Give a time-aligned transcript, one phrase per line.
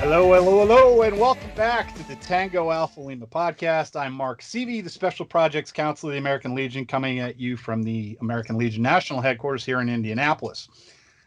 [0.00, 4.00] Hello, hello, hello, and welcome back to the Tango Alpha Lima podcast.
[4.00, 7.82] I'm Mark Seavey, the Special Projects Counsel of the American Legion, coming at you from
[7.82, 10.70] the American Legion National Headquarters here in Indianapolis.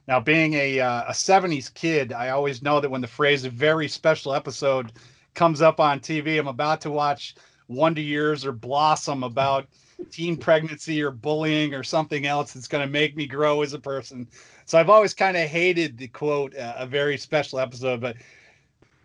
[0.07, 3.51] Now, being a, uh, a 70s kid, I always know that when the phrase a
[3.51, 4.91] very special episode
[5.35, 7.35] comes up on TV, I'm about to watch
[7.67, 9.67] Wonder Years or Blossom about
[10.09, 13.79] teen pregnancy or bullying or something else that's going to make me grow as a
[13.79, 14.27] person.
[14.65, 18.15] So I've always kind of hated the quote, uh, a very special episode, but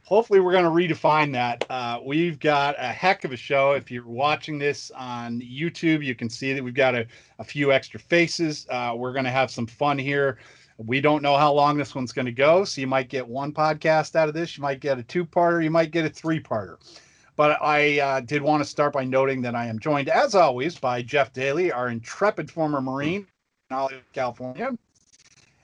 [0.08, 1.62] hopefully we're going to redefine that.
[1.68, 3.72] Uh, we've got a heck of a show.
[3.72, 7.06] If you're watching this on YouTube, you can see that we've got a,
[7.38, 8.66] a few extra faces.
[8.70, 10.38] Uh, we're going to have some fun here.
[10.78, 13.52] We don't know how long this one's going to go, so you might get one
[13.52, 14.56] podcast out of this.
[14.56, 15.62] You might get a two-parter.
[15.62, 16.76] You might get a three-parter.
[17.36, 20.78] But I uh, did want to start by noting that I am joined, as always,
[20.78, 23.26] by Jeff Daly, our intrepid former Marine
[24.14, 24.70] California,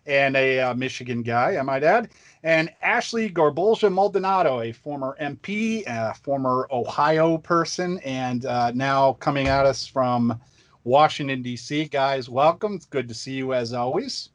[0.05, 2.11] and a uh, Michigan guy, I might add
[2.45, 9.49] and Ashley Garbolja Maldonado, a former MP, a former Ohio person, and uh, now coming
[9.49, 10.39] at us from
[10.85, 11.87] Washington, D.C.
[11.87, 12.75] Guys, welcome.
[12.75, 14.29] It's good to see you as always.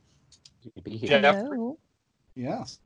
[0.64, 1.22] Good to be here.
[1.22, 1.78] Hello.
[2.34, 2.80] Yes.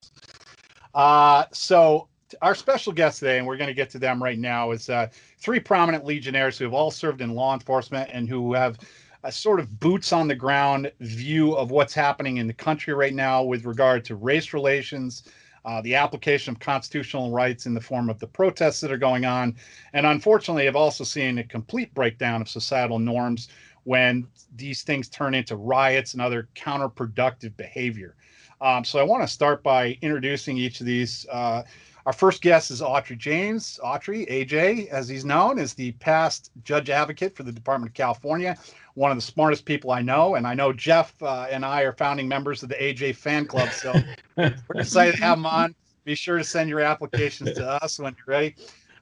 [0.94, 2.10] Uh, so,
[2.42, 5.08] our special guest today, and we're going to get to them right now, is uh,
[5.38, 8.78] three prominent Legionnaires who have all served in law enforcement and who have
[9.24, 13.14] a sort of boots on the ground view of what's happening in the country right
[13.14, 15.24] now with regard to race relations,
[15.66, 19.24] uh, the application of constitutional rights in the form of the protests that are going
[19.24, 19.56] on,
[19.94, 23.48] and unfortunately, I've also seen a complete breakdown of societal norms
[23.86, 28.16] when these things turn into riots and other counterproductive behavior.
[28.62, 31.26] Um, so I want to start by introducing each of these.
[31.30, 31.64] Uh,
[32.06, 33.80] our first guest is Autry James.
[33.84, 38.58] Autry, AJ, as he's known, is the past judge advocate for the Department of California,
[38.96, 40.36] one of the smartest people I know.
[40.36, 43.70] And I know Jeff uh, and I are founding members of the AJ fan club.
[43.70, 43.94] So
[44.38, 45.76] we're excited to have him on.
[46.04, 48.56] Be sure to send your applications to us when you're ready.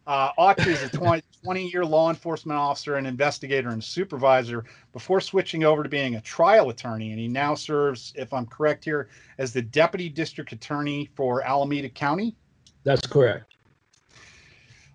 [0.05, 5.21] Uh, Autry is a 20, 20 year law enforcement officer, and investigator, and supervisor before
[5.21, 7.11] switching over to being a trial attorney.
[7.11, 11.89] And he now serves, if I'm correct here, as the deputy district attorney for Alameda
[11.89, 12.35] County.
[12.83, 13.45] That's correct.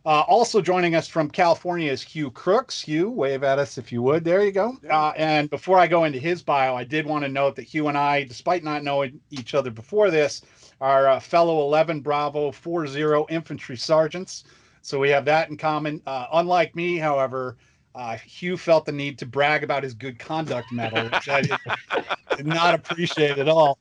[0.06, 2.80] Uh, also joining us from California is Hugh Crooks.
[2.80, 4.22] Hugh, wave at us if you would.
[4.22, 4.78] There you go.
[4.88, 7.88] Uh, and before I go into his bio, I did want to note that Hugh
[7.88, 10.42] and I, despite not knowing each other before this,
[10.80, 14.44] are uh, fellow 11 Bravo 40 infantry sergeants.
[14.80, 16.00] So we have that in common.
[16.06, 17.56] Uh, unlike me, however,
[17.96, 21.58] uh, Hugh felt the need to brag about his good conduct medal, which I did,
[22.36, 23.78] did not appreciate at all.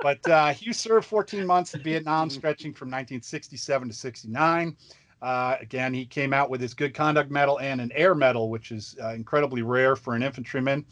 [0.00, 4.76] But uh, Hugh served 14 months in Vietnam, stretching from 1967 to 69.
[5.22, 8.72] Uh, again, he came out with his Good Conduct Medal and an Air Medal, which
[8.72, 10.84] is uh, incredibly rare for an infantryman.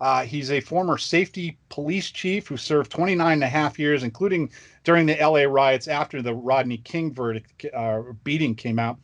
[0.00, 4.50] Uh, he's a former safety police chief who served 29 and a half years, including
[4.84, 8.98] during the LA riots after the Rodney King verdict uh, beating came out.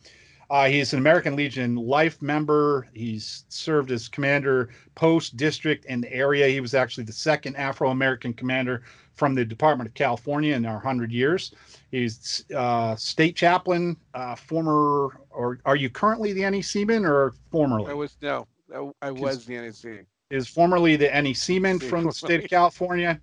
[0.49, 2.87] Uh, he's an American Legion life member.
[2.93, 6.47] He's served as commander post district and area.
[6.47, 8.83] He was actually the second Afro American commander
[9.17, 11.53] from the Department of California in our 100 years.
[11.91, 17.91] He's uh, state chaplain, uh, former, or are you currently the NECman or formerly?
[17.91, 20.05] I was, no, I, I was the NEC.
[20.29, 23.19] Is formerly the NECman from the state of California.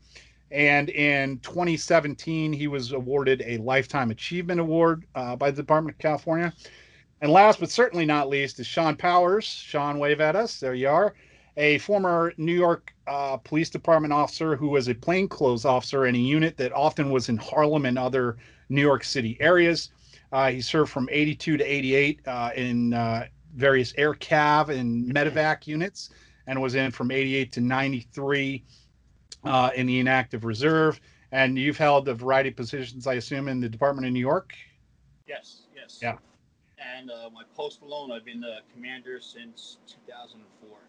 [0.50, 5.98] And in 2017, he was awarded a Lifetime Achievement Award uh, by the Department of
[5.98, 6.52] California.
[7.20, 9.44] And last but certainly not least is Sean Powers.
[9.44, 10.60] Sean, wave at us.
[10.60, 11.14] There you are
[11.56, 16.18] a former New York uh, Police Department officer who was a plainclothes officer in a
[16.18, 18.36] unit that often was in Harlem and other
[18.68, 19.90] New York City areas.
[20.32, 25.66] Uh, he served from 82 to 88 uh, in uh, various air cav and medevac
[25.66, 26.10] units
[26.46, 28.64] and was in from 88 to 93
[29.44, 31.00] uh, in the inactive reserve.
[31.32, 34.54] And you've held a variety of positions, I assume, in the Department of New York?
[35.26, 35.98] Yes, yes.
[36.02, 36.16] Yeah.
[36.78, 40.83] And uh, my post alone, I've been the commander since 2004.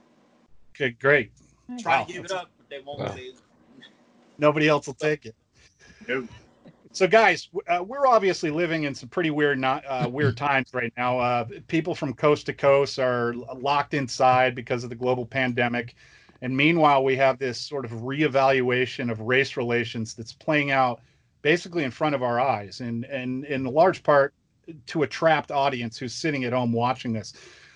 [0.76, 1.32] Okay, great.
[1.80, 2.04] Try wow.
[2.04, 3.00] to give it up, but they won't.
[3.00, 3.16] Wow.
[4.38, 5.36] Nobody else will take it.
[6.08, 6.28] No.
[6.92, 10.94] So, guys, uh, we're obviously living in some pretty weird, not uh, weird times right
[10.98, 11.20] now.
[11.20, 15.96] Uh, people from coast to coast are locked inside because of the global pandemic,
[16.42, 21.02] and meanwhile, we have this sort of reevaluation of race relations that's playing out
[21.42, 24.34] basically in front of our eyes, and and in large part
[24.88, 27.34] to a trapped audience who's sitting at home watching this.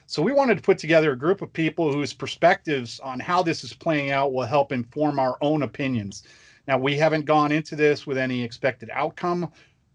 [0.09, 3.63] So we wanted to put together a group of people whose perspectives on how this
[3.63, 6.23] is playing out will help inform our own opinions.
[6.67, 9.51] Now, we haven't gone into this with any expected outcome.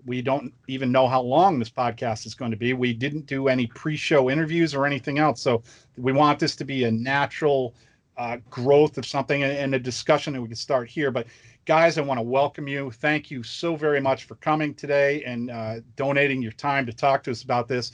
[0.06, 2.74] We don't even know how long this podcast is going to be.
[2.74, 5.42] We didn't do any pre show interviews or anything else.
[5.42, 5.64] So
[5.96, 7.74] we want this to be a natural
[8.16, 11.10] uh, growth of something and a discussion that we can start here.
[11.10, 11.26] But
[11.64, 12.92] guys, I want to welcome you.
[12.92, 17.24] Thank you so very much for coming today and uh, donating your time to talk
[17.24, 17.90] to us about this.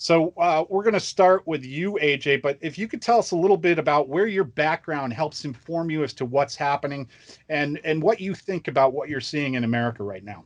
[0.00, 2.40] So uh, we're going to start with you, AJ.
[2.40, 5.90] But if you could tell us a little bit about where your background helps inform
[5.90, 7.06] you as to what's happening,
[7.50, 10.42] and and what you think about what you're seeing in America right now.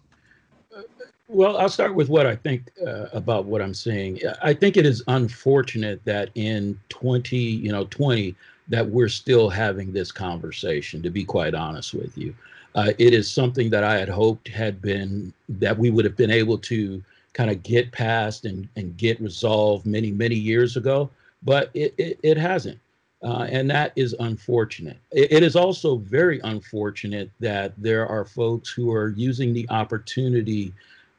[1.29, 4.19] Well, I'll start with what I think uh, about what I'm seeing.
[4.43, 8.35] I think it is unfortunate that in 20, you know, 20,
[8.67, 11.01] that we're still having this conversation.
[11.01, 12.35] To be quite honest with you,
[12.75, 16.33] uh, it is something that I had hoped had been that we would have been
[16.33, 17.01] able to
[17.35, 21.11] kind of get past and, and get resolved many, many years ago,
[21.43, 22.79] but it, it, it hasn't.
[23.23, 24.99] Uh, and that is unfortunate.
[25.11, 30.73] It, it is also very unfortunate that there are folks who are using the opportunity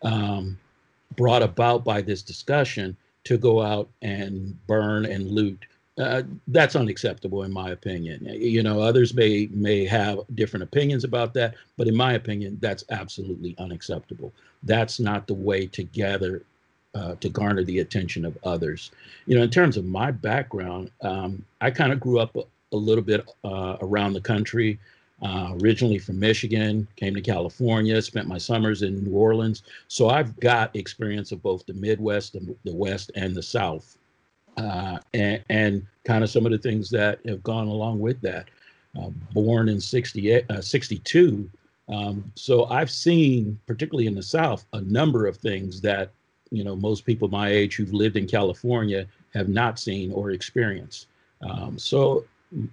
[0.03, 0.57] um,
[1.15, 2.95] brought about by this discussion
[3.25, 5.65] to go out and burn and loot.
[5.97, 8.25] Uh, that's unacceptable, in my opinion.
[8.25, 12.83] You know, others may may have different opinions about that, but in my opinion, that's
[12.89, 14.33] absolutely unacceptable
[14.65, 16.43] that's not the way to gather
[16.95, 18.91] uh, to garner the attention of others.
[19.25, 22.77] You know, in terms of my background, um, I kind of grew up a, a
[22.77, 24.79] little bit uh, around the country.
[25.21, 29.63] Uh, originally from Michigan, came to California, spent my summers in New Orleans.
[29.87, 33.97] So I've got experience of both the Midwest, the, the West, and the South,
[34.57, 38.49] uh, and, and kind of some of the things that have gone along with that.
[38.99, 41.49] Uh, born in 68, uh, 62,
[41.87, 46.11] um, so I've seen, particularly in the South, a number of things that
[46.51, 51.07] you know most people my age who've lived in California have not seen or experienced.
[51.41, 52.25] Um, so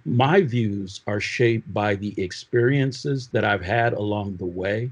[0.05, 4.89] my views are shaped by the experiences that I've had along the way,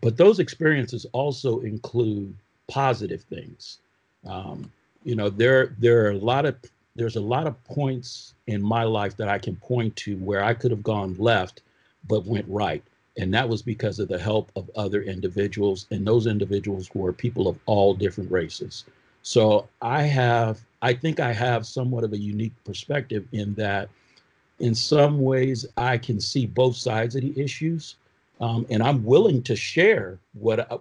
[0.00, 2.34] but those experiences also include
[2.68, 3.78] positive things.
[4.26, 4.70] Um,
[5.02, 6.56] you know, there there are a lot of
[6.94, 10.54] there's a lot of points in my life that I can point to where I
[10.54, 11.62] could have gone left,
[12.08, 12.82] but went right.
[13.18, 15.86] And that was because of the help of other individuals.
[15.90, 18.84] And those individuals were people of all different races.
[19.22, 23.90] So I have, I think I have somewhat of a unique perspective in that
[24.60, 27.96] in some ways I can see both sides of the issues.
[28.40, 30.78] Um, and I'm willing to share what, uh,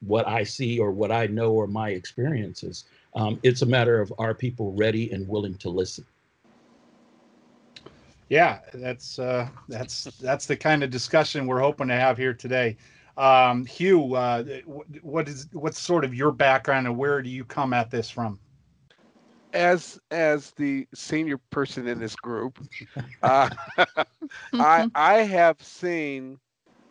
[0.00, 2.84] what I see or what I know or my experiences.
[3.14, 6.04] Um, it's a matter of are people ready and willing to listen?
[8.28, 12.76] Yeah, that's uh, that's that's the kind of discussion we're hoping to have here today.
[13.16, 14.44] Um, Hugh, uh,
[15.02, 18.38] what is what's sort of your background and where do you come at this from?
[19.54, 22.58] As as the senior person in this group,
[23.22, 23.48] uh,
[24.52, 26.38] I I have seen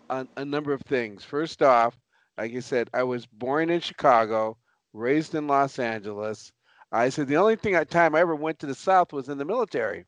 [0.09, 1.23] a, a number of things.
[1.23, 1.95] First off,
[2.39, 4.57] like I said, I was born in Chicago,
[4.91, 6.51] raised in Los Angeles.
[6.91, 9.37] I said the only thing at time I ever went to the South was in
[9.37, 10.05] the military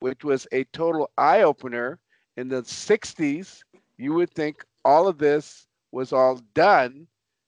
[0.00, 1.98] which was a total eye opener
[2.36, 3.60] in the 60s.
[3.98, 7.06] You would think all of this was all done.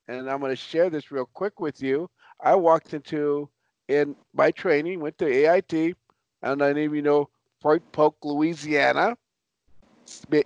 [0.08, 2.08] And I'm going to share this real quick with you.
[2.40, 3.48] I walked into,
[3.88, 5.96] in my training, went to AIT,
[6.42, 7.28] and I didn't even know
[7.60, 9.16] Fort Polk, Louisiana.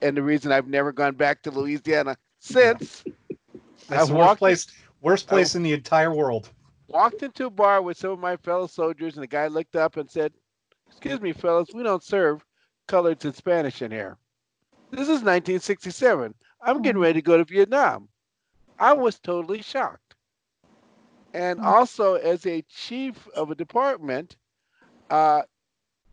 [0.03, 3.05] And the reason I've never gone back to Louisiana since.
[3.89, 4.67] That's the worst place,
[5.01, 6.51] worst place I, in the entire world.
[6.89, 9.97] Walked into a bar with some of my fellow soldiers, and the guy looked up
[9.97, 10.33] and said,
[10.93, 12.45] Excuse me, fellas, we don't serve
[12.89, 14.17] coloreds in Spanish in here.
[14.91, 16.35] This is 1967.
[16.61, 18.09] I'm getting ready to go to Vietnam.
[18.79, 20.15] I was totally shocked.
[21.35, 21.67] And hmm.
[21.67, 24.37] also, as a chief of a department,
[25.11, 25.43] uh,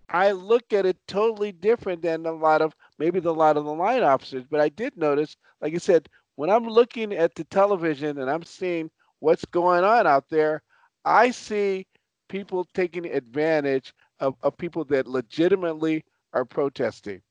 [0.09, 3.73] I look at it totally different than a lot of maybe the lot of the
[3.73, 4.45] line officers.
[4.49, 8.43] But I did notice, like I said, when I'm looking at the television and I'm
[8.43, 10.63] seeing what's going on out there,
[11.05, 11.85] I see
[12.29, 17.21] people taking advantage of, of people that legitimately are protesting.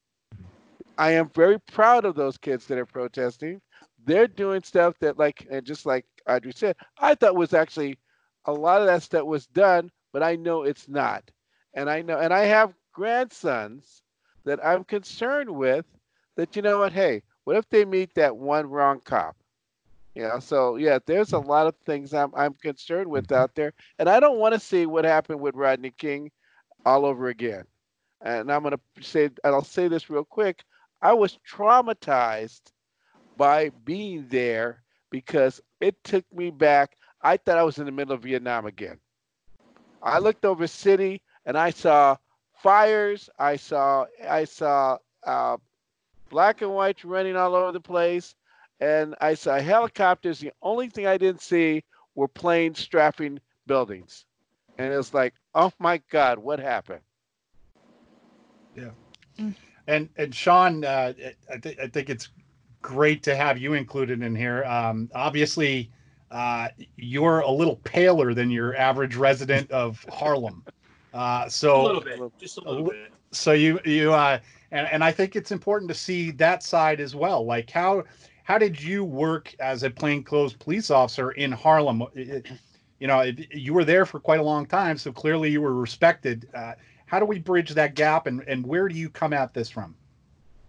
[0.97, 3.61] I am very proud of those kids that are protesting.
[4.05, 7.99] They're doing stuff that, like, and just like Autry said, I thought was actually
[8.47, 11.31] a lot of that stuff was done, but I know it's not.
[11.75, 14.03] And I know, and I have grandsons
[14.45, 15.85] that I'm concerned with
[16.37, 19.37] that, you know what, hey, what if they meet that one wrong cop?
[20.15, 23.41] You know, so yeah, there's a lot of things I'm I'm concerned with mm-hmm.
[23.41, 26.31] out there, and I don't want to see what happened with Rodney King
[26.85, 27.65] all over again.
[28.21, 30.65] And I'm going to say, and I'll say this real quick.
[31.01, 32.63] I was traumatized
[33.37, 36.97] by being there because it took me back.
[37.23, 38.99] I thought I was in the middle of Vietnam again.
[40.03, 42.17] I looked over city and I saw
[42.55, 43.31] fires.
[43.39, 45.57] I saw I saw uh,
[46.31, 48.35] black and white running all over the place,
[48.81, 50.41] and I saw helicopters.
[50.41, 54.25] The only thing I didn't see were planes strafing buildings,
[54.79, 57.01] and it's like, oh my God, what happened?
[58.75, 58.91] Yeah.
[59.87, 61.13] And and Sean, uh,
[61.53, 62.29] I, th- I think it's
[62.81, 64.65] great to have you included in here.
[64.65, 65.91] Um, obviously,
[66.31, 70.65] uh, you're a little paler than your average resident of Harlem.
[71.13, 73.13] Uh, so a little bit, just a little bit.
[73.33, 74.39] So you you uh,
[74.71, 77.45] and and I think it's important to see that side as well.
[77.45, 78.05] Like how
[78.45, 82.03] how did you work as a plainclothes police officer in Harlem?
[82.99, 85.61] It, you know, it, you were there for quite a long time, so clearly you
[85.61, 86.49] were respected.
[86.55, 86.73] Uh,
[87.07, 89.95] how do we bridge that gap, and and where do you come at this from?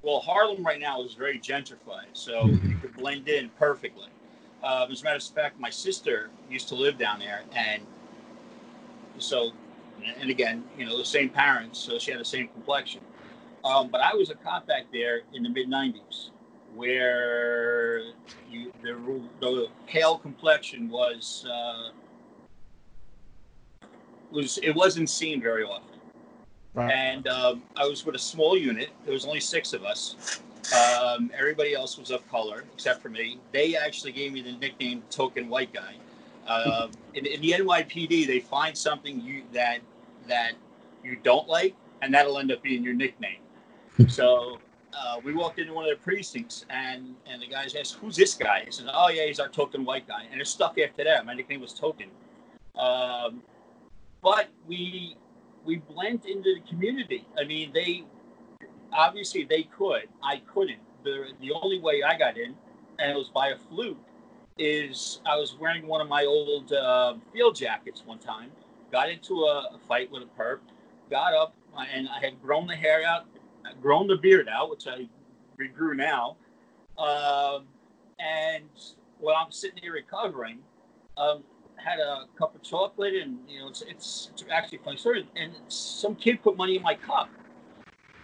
[0.01, 4.07] Well, Harlem right now is very gentrified, so you could blend in perfectly.
[4.63, 7.83] Uh, as a matter of fact, my sister used to live down there, and
[9.17, 9.51] so,
[10.19, 13.01] and again, you know, the same parents, so she had the same complexion.
[13.65, 16.29] Um, but I was a cop back there in the mid '90s,
[16.75, 18.03] where
[18.50, 21.89] you, the, the pale complexion was uh,
[24.31, 26.00] was it wasn't seen very often.
[26.74, 26.91] Right.
[26.91, 28.89] And um, I was with a small unit.
[29.03, 30.41] There was only six of us.
[30.75, 33.39] Um, everybody else was of color except for me.
[33.51, 35.95] They actually gave me the nickname "Token White Guy."
[36.48, 39.79] Uh, in, in, the NYPD, they find something you that
[40.27, 40.53] that
[41.03, 43.39] you don't like, and that'll end up being your nickname.
[44.07, 44.59] so
[44.93, 48.33] uh, we walked into one of their precincts, and and the guys asked, "Who's this
[48.36, 51.25] guy?" He said, "Oh yeah, he's our Token White Guy," and it stuck after that.
[51.25, 52.09] My nickname was Token.
[52.77, 53.41] Um,
[54.22, 55.16] but we
[55.66, 57.28] we blend into the community.
[57.38, 58.06] I mean, they
[58.92, 60.08] obviously they could.
[60.24, 60.80] I couldn't.
[61.04, 62.56] The the only way I got in,
[63.00, 63.98] and it was by a fluke,
[64.58, 68.52] is I was wearing one of my old uh, field jackets one time.
[68.92, 70.60] Got into a, fight with a perp.
[71.10, 71.56] Got up
[71.92, 73.26] and I had grown the hair out,
[73.82, 75.08] grown the beard out, which I
[75.60, 76.38] regrew now.
[76.98, 77.66] Um,
[78.20, 78.70] and
[79.20, 80.60] while I'm sitting there recovering,
[81.18, 81.44] um,
[81.83, 85.27] had a cup of chocolate, and you know, it's it's, it's actually a funny story.
[85.36, 87.31] And some kid put money in my cup,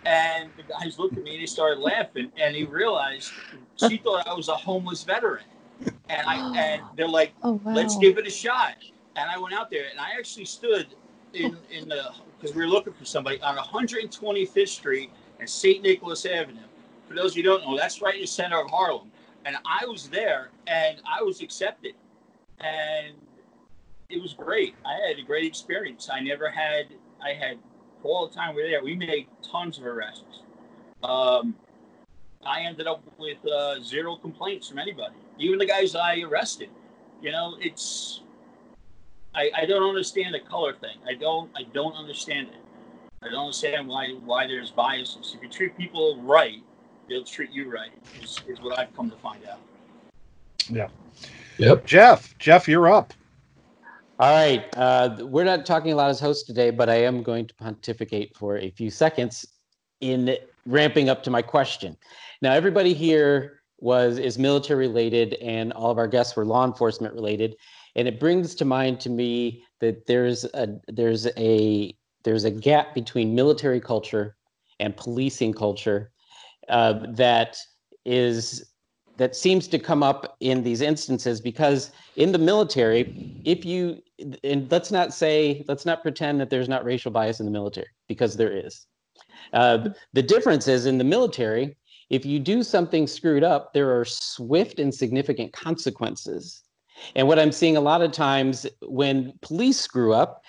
[0.05, 3.35] and the guys looked at me and he started laughing, and he realized
[3.77, 5.45] she thought I was a homeless veteran,
[6.09, 7.73] and I and they're like, Oh wow.
[7.75, 8.75] let's give it a shot.
[9.15, 10.87] And I went out there, and I actually stood
[11.33, 15.81] in in the because we were looking for somebody on 125th Street and St.
[15.83, 16.59] Nicholas Avenue.
[17.07, 19.11] For those of you who don't know, that's right in the center of Harlem.
[19.45, 21.93] And I was there, and I was accepted,
[22.59, 23.13] and
[24.09, 24.75] it was great.
[24.85, 26.09] I had a great experience.
[26.11, 26.87] I never had.
[27.23, 27.57] I had
[28.03, 28.83] all the time we were there.
[28.83, 30.41] We made tons of arrests.
[31.03, 31.55] Um,
[32.45, 36.69] I ended up with uh, zero complaints from anybody, even the guys I arrested.
[37.21, 38.21] You know, it's.
[39.33, 40.97] I, I don't understand the color thing.
[41.07, 41.49] I don't.
[41.55, 42.55] I don't understand it.
[43.23, 45.33] I don't understand why why there's biases.
[45.35, 46.61] If you treat people right,
[47.09, 47.91] they'll treat you right.
[48.21, 49.59] Is, is what I've come to find out.
[50.69, 50.87] Yeah.
[51.57, 51.85] Yep.
[51.85, 53.13] Jeff, Jeff, you're up.
[54.17, 54.65] All right.
[54.77, 58.33] Uh, we're not talking a lot as hosts today, but I am going to pontificate
[58.37, 59.45] for a few seconds
[59.99, 61.97] in ramping up to my question.
[62.41, 67.13] Now, everybody here was is military related, and all of our guests were law enforcement
[67.13, 67.57] related,
[67.97, 71.93] and it brings to mind to me that there's a there's a
[72.23, 74.37] there's a gap between military culture
[74.79, 76.13] and policing culture
[76.69, 77.57] uh, that
[78.05, 78.71] is
[79.17, 84.01] that seems to come up in these instances because in the military if you
[84.43, 87.87] and let's not say let's not pretend that there's not racial bias in the military
[88.07, 88.87] because there is.
[89.53, 91.75] Uh, the difference is in the military
[92.09, 96.63] if you do something screwed up there are swift and significant consequences.
[97.15, 100.43] And what i'm seeing a lot of times when police screw up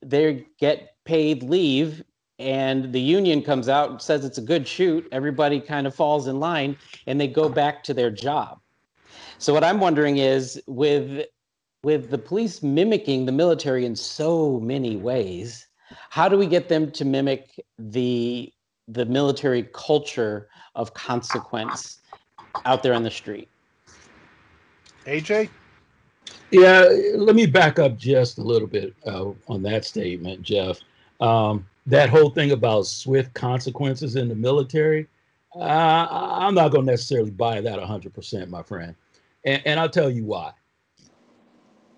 [0.00, 2.02] they get paid leave
[2.42, 6.26] and the union comes out and says it's a good shoot everybody kind of falls
[6.26, 8.60] in line and they go back to their job
[9.38, 11.26] so what i'm wondering is with
[11.84, 15.68] with the police mimicking the military in so many ways
[16.10, 18.52] how do we get them to mimic the
[18.88, 22.00] the military culture of consequence
[22.64, 23.48] out there on the street
[25.06, 25.48] AJ?
[26.50, 30.78] Yeah, let me back up just a little bit uh, on that statement, Jeff.
[31.20, 35.06] Um, that whole thing about swift consequences in the military,
[35.56, 38.94] uh, I'm not going to necessarily buy that 100%, my friend.
[39.44, 40.52] And, and I'll tell you why.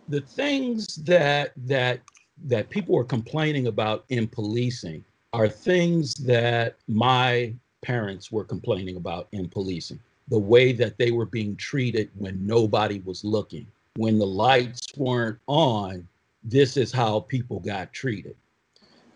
[0.08, 2.00] The things that that
[2.46, 9.28] that people are complaining about in policing are things that my parents were complaining about
[9.32, 10.00] in policing.
[10.28, 15.38] The way that they were being treated when nobody was looking when the lights weren't
[15.46, 16.06] on,
[16.42, 18.36] this is how people got treated.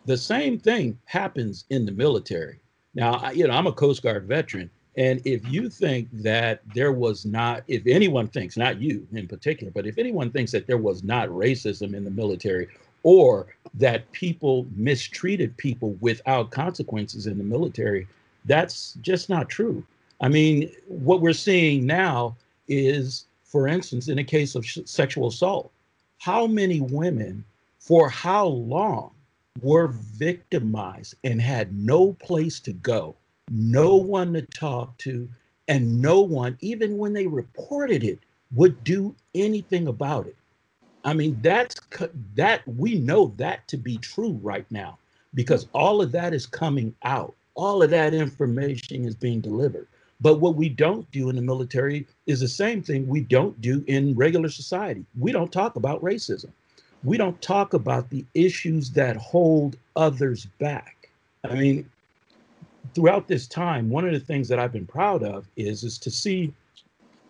[0.09, 2.61] The same thing happens in the military.
[2.95, 7.27] Now, you know, I'm a Coast Guard veteran, and if you think that there was
[7.27, 11.05] not, if anyone thinks, not you in particular, but if anyone thinks that there was
[11.05, 12.69] not racism in the military
[13.03, 18.09] or that people mistreated people without consequences in the military,
[18.47, 19.85] that's just not true.
[20.23, 22.35] I mean, what we're seeing now
[22.67, 25.71] is, for instance, in a case of sh- sexual assault,
[26.17, 27.45] how many women
[27.79, 29.11] for how long
[29.63, 33.17] were victimized and had no place to go?
[33.51, 35.29] no one to talk to,
[35.69, 38.19] and no one, even when they reported it,
[38.55, 40.37] would do anything about it.
[41.05, 41.77] I mean, that's
[42.35, 44.99] that we know that to be true right now
[45.35, 47.35] because all of that is coming out.
[47.55, 49.89] All of that information is being delivered.
[50.21, 53.85] But what we don't do in the military is the same thing we don't do
[53.87, 55.05] in regular society.
[55.19, 56.51] We don't talk about racism.
[57.05, 61.11] We don't talk about the issues that hold others back.
[61.45, 61.91] I mean,
[62.95, 66.11] throughout this time, one of the things that I've been proud of is is to
[66.11, 66.53] see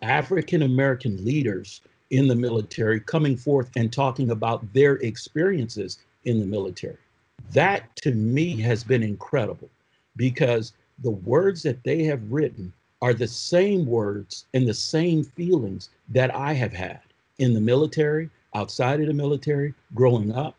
[0.01, 6.45] African American leaders in the military coming forth and talking about their experiences in the
[6.45, 6.97] military.
[7.53, 9.69] That to me has been incredible
[10.15, 10.73] because
[11.03, 16.35] the words that they have written are the same words and the same feelings that
[16.35, 16.99] I have had
[17.37, 20.55] in the military, outside of the military, growing up.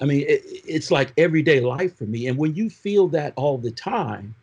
[0.00, 2.28] I mean, it, it's like everyday life for me.
[2.28, 4.34] And when you feel that all the time,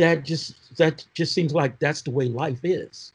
[0.00, 3.12] that just that just seems like that's the way life is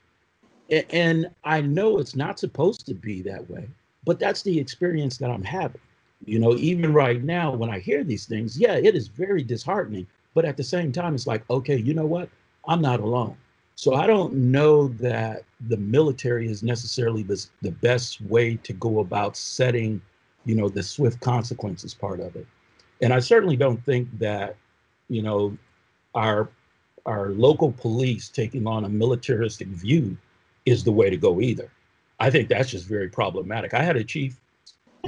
[0.92, 3.68] and i know it's not supposed to be that way
[4.04, 5.82] but that's the experience that i'm having
[6.26, 10.06] you know even right now when i hear these things yeah it is very disheartening
[10.36, 12.30] but at the same time it's like okay you know what
[12.68, 13.36] i'm not alone
[13.76, 19.00] so i don't know that the military is necessarily the, the best way to go
[19.00, 20.02] about setting
[20.46, 22.48] you know the swift consequences part of it
[23.02, 24.56] and i certainly don't think that
[25.10, 25.56] you know
[26.16, 26.50] our
[27.06, 30.18] our local police taking on a militaristic view
[30.66, 31.72] is the way to go either.
[32.20, 33.74] I think that's just very problematic.
[33.74, 34.40] I had a chief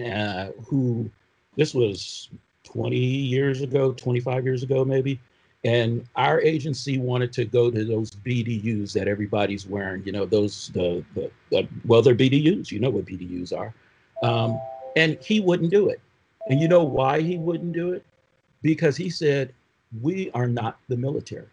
[0.06, 1.10] uh, who,
[1.56, 2.30] this was
[2.66, 5.20] 20 years ago, 25 years ago, maybe.
[5.68, 10.70] And our agency wanted to go to those BDUs that everybody's wearing, you know, those,
[10.70, 13.74] the, the, the well, they're BDUs, you know what BDUs are.
[14.24, 14.58] Um,
[14.96, 16.00] and he wouldn't do it.
[16.50, 18.06] And you know why he wouldn't do it?
[18.62, 19.54] Because he said,
[20.02, 21.50] we are not the military.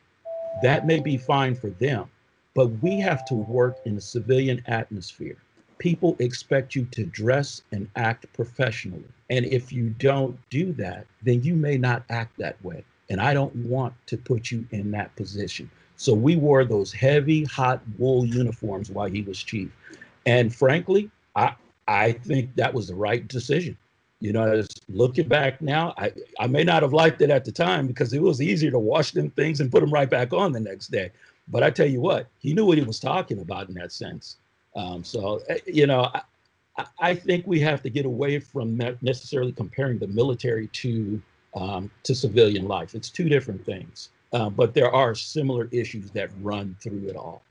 [0.62, 2.08] That may be fine for them,
[2.54, 5.38] but we have to work in a civilian atmosphere.
[5.78, 9.08] People expect you to dress and act professionally.
[9.28, 12.84] And if you don't do that, then you may not act that way.
[13.10, 15.70] And I don't want to put you in that position.
[15.96, 19.70] So we wore those heavy, hot wool uniforms while he was chief.
[20.26, 21.54] And frankly, I,
[21.86, 23.76] I think that was the right decision.
[24.20, 27.52] You know, as looking back now, I, I may not have liked it at the
[27.52, 30.52] time because it was easier to wash them things and put them right back on
[30.52, 31.10] the next day.
[31.48, 34.36] But I tell you what, he knew what he was talking about in that sense.
[34.74, 36.10] Um, so, eh, you know,
[36.78, 41.22] I, I, think we have to get away from necessarily comparing the military to
[41.54, 42.94] um, to civilian life.
[42.94, 47.42] It's two different things, uh, but there are similar issues that run through it all.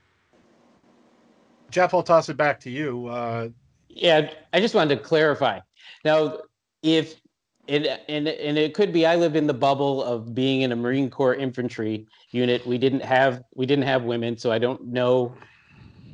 [1.70, 3.06] Jeff, I'll toss it back to you.
[3.06, 3.48] Uh,
[3.88, 5.60] yeah, I just wanted to clarify.
[6.04, 6.38] Now,
[6.82, 7.20] if
[7.68, 10.76] and and and it could be I live in the bubble of being in a
[10.76, 12.66] Marine Corps infantry unit.
[12.66, 15.34] We didn't have we didn't have women, so I don't know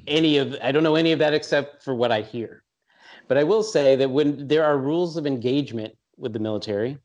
[0.07, 2.63] any of I don't know any of that except for what I hear.
[3.29, 6.99] But I will say that when there are rules of engagement with the military,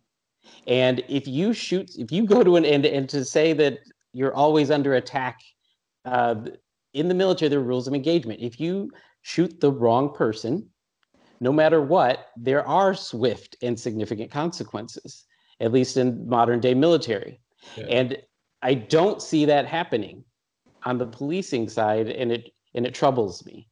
[0.68, 3.80] and if you shoot, if you go to an end and to say that
[4.14, 5.40] you're always under attack,
[6.06, 6.36] uh,
[6.94, 8.40] in the military there are rules of engagement.
[8.42, 10.70] If you shoot the wrong person,
[11.40, 15.26] no matter what, there are swift and significant consequences,
[15.60, 17.40] at least in modern day military.
[17.76, 17.86] Yeah.
[17.86, 18.18] And
[18.62, 20.24] I don't see that happening
[20.84, 23.68] on the policing side, and it and it troubles me.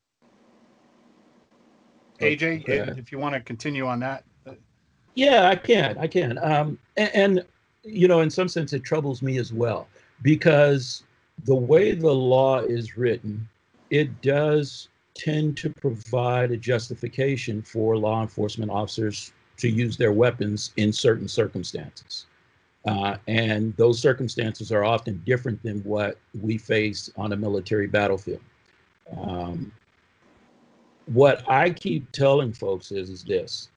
[2.19, 2.93] AJ, yeah.
[2.97, 4.23] if you want to continue on that.
[5.15, 5.97] Yeah, I can.
[5.97, 6.39] I can.
[6.41, 7.45] Um, and, and
[7.83, 9.87] you know, in some sense, it troubles me as well
[10.21, 11.03] because
[11.45, 13.47] the way the law is written,
[13.89, 20.71] it does tend to provide a justification for law enforcement officers to use their weapons
[20.77, 22.25] in certain circumstances.
[22.85, 28.41] Uh, and those circumstances are often different than what we face on a military battlefield.
[29.17, 29.71] Um,
[31.05, 33.69] what I keep telling folks is, is this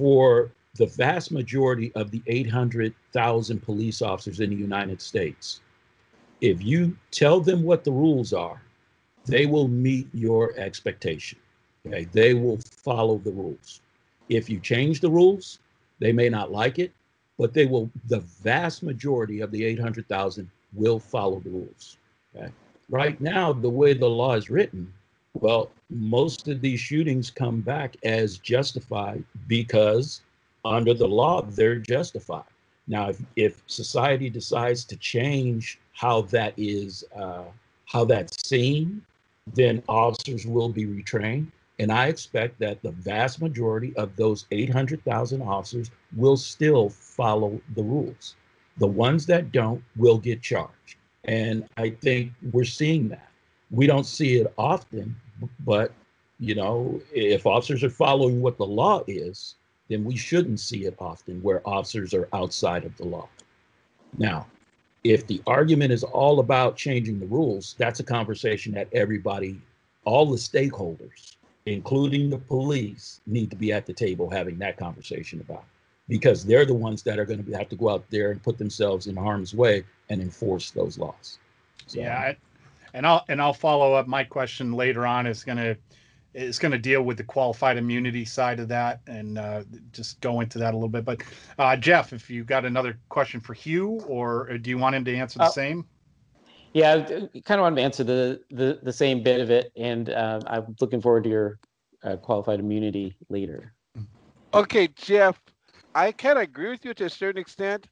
[0.00, 5.60] for the vast majority of the 800,000 police officers in the United States,
[6.40, 8.60] if you tell them what the rules are
[9.26, 11.38] they will meet your expectation.
[11.86, 13.80] Okay, they will follow the rules.
[14.28, 15.60] If you change the rules,
[15.98, 16.92] they may not like it,
[17.38, 17.90] but they will.
[18.08, 21.96] The vast majority of the 800,000 will follow the rules.
[22.34, 22.50] Okay,
[22.90, 24.92] right now, the way the law is written,
[25.34, 30.22] well, most of these shootings come back as justified because
[30.64, 32.44] under the law they're justified.
[32.88, 37.44] Now, if, if society decides to change how that is, uh,
[37.86, 39.02] how that's seen,
[39.54, 41.46] then officers will be retrained.
[41.78, 47.82] And I expect that the vast majority of those 800,000 officers will still follow the
[47.82, 48.36] rules.
[48.78, 50.96] The ones that don't will get charged.
[51.24, 53.29] And I think we're seeing that.
[53.70, 55.16] We don't see it often,
[55.60, 55.92] but
[56.38, 59.56] you know, if officers are following what the law is,
[59.88, 63.28] then we shouldn't see it often where officers are outside of the law.
[64.16, 64.46] Now,
[65.04, 69.60] if the argument is all about changing the rules, that's a conversation that everybody,
[70.04, 75.40] all the stakeholders, including the police, need to be at the table having that conversation
[75.40, 75.64] about
[76.08, 78.58] because they're the ones that are going to have to go out there and put
[78.58, 81.38] themselves in harm's way and enforce those laws.
[81.86, 82.34] So, yeah,
[82.94, 84.06] and I'll and I'll follow up.
[84.06, 85.76] My question later on is going to
[86.34, 90.40] is going to deal with the qualified immunity side of that and uh, just go
[90.40, 91.04] into that a little bit.
[91.04, 91.22] But
[91.58, 95.16] uh, Jeff, if you got another question for Hugh, or do you want him to
[95.16, 95.86] answer the uh, same?
[96.72, 100.10] Yeah, I kind of want to answer the, the, the same bit of it, and
[100.10, 101.58] uh, I'm looking forward to your
[102.04, 103.74] uh, qualified immunity later.
[104.54, 105.40] Okay, Jeff,
[105.96, 107.88] I kind of agree with you to a certain extent.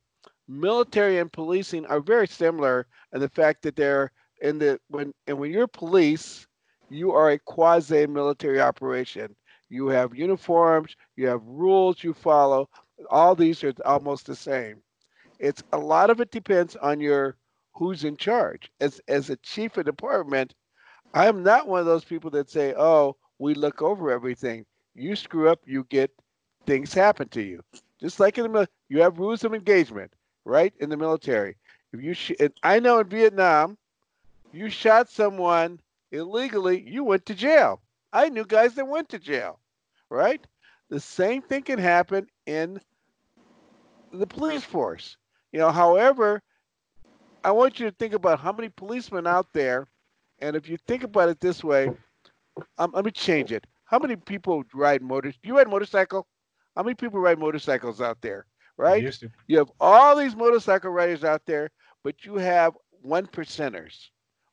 [0.46, 5.38] Military and policing are very similar in the fact that they're in the when and
[5.38, 6.46] when you're police
[6.88, 9.34] you are a quasi military operation.
[9.68, 12.68] You have uniforms, you have rules you follow.
[13.10, 14.82] All these are almost the same.
[15.38, 17.36] It's a lot of it depends on your
[17.74, 18.70] who's in charge.
[18.80, 20.54] As as a chief of department,
[21.14, 25.48] I'm not one of those people that say, "Oh, we look over everything." You screw
[25.48, 26.10] up, you get
[26.66, 27.62] things happen to you.
[28.00, 30.12] Just like in the you have rules of engagement,
[30.44, 30.74] right?
[30.78, 31.56] In the military,
[31.92, 33.78] if you sh- I know in Vietnam,
[34.52, 35.80] you shot someone
[36.12, 37.80] illegally, you went to jail.
[38.12, 39.60] I knew guys that went to jail,
[40.10, 40.44] right?
[40.90, 42.80] The same thing can happen in
[44.12, 45.16] the police force.
[45.52, 46.42] You know, however,
[47.44, 49.86] I want you to think about how many policemen out there,
[50.40, 51.90] and if you think about it this way,
[52.78, 53.66] um, let me change it.
[53.84, 55.38] How many people ride motors?
[55.42, 56.26] You ride motorcycle?
[56.76, 58.46] How many people ride motorcycles out there?
[58.76, 59.12] Right?
[59.46, 61.70] You have all these motorcycle riders out there,
[62.04, 64.08] but you have one percenters.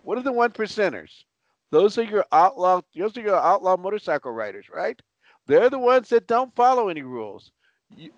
[0.06, 1.24] What are the one percenters?
[1.72, 2.82] Those are your outlaw.
[2.96, 5.02] Those are your outlaw motorcycle riders, right?
[5.48, 7.52] They're the ones that don't follow any rules.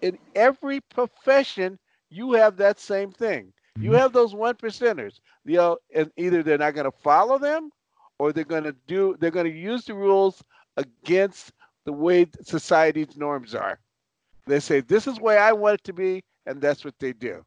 [0.02, 3.54] In every profession, you have that same thing.
[3.78, 4.00] You mm-hmm.
[4.00, 5.20] have those one percenters.
[5.46, 7.70] You know, and either they're not going to follow them,
[8.20, 9.16] or they're going to do.
[9.20, 10.44] They're going to use the rules
[10.76, 11.54] against
[11.86, 13.80] the way society's norms are.
[14.46, 17.14] They say this is the way I want it to be, and that's what they
[17.14, 17.46] do.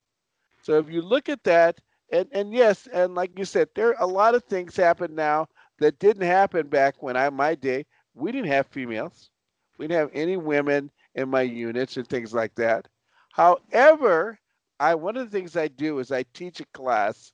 [0.62, 1.79] So if you look at that,
[2.12, 5.48] and and yes, and like you said, there are a lot of things happen now
[5.78, 7.86] that didn't happen back when I my day.
[8.14, 9.30] We didn't have females.
[9.78, 12.88] We didn't have any women in my units and things like that.
[13.32, 14.38] However,
[14.78, 17.32] I one of the things I do is I teach a class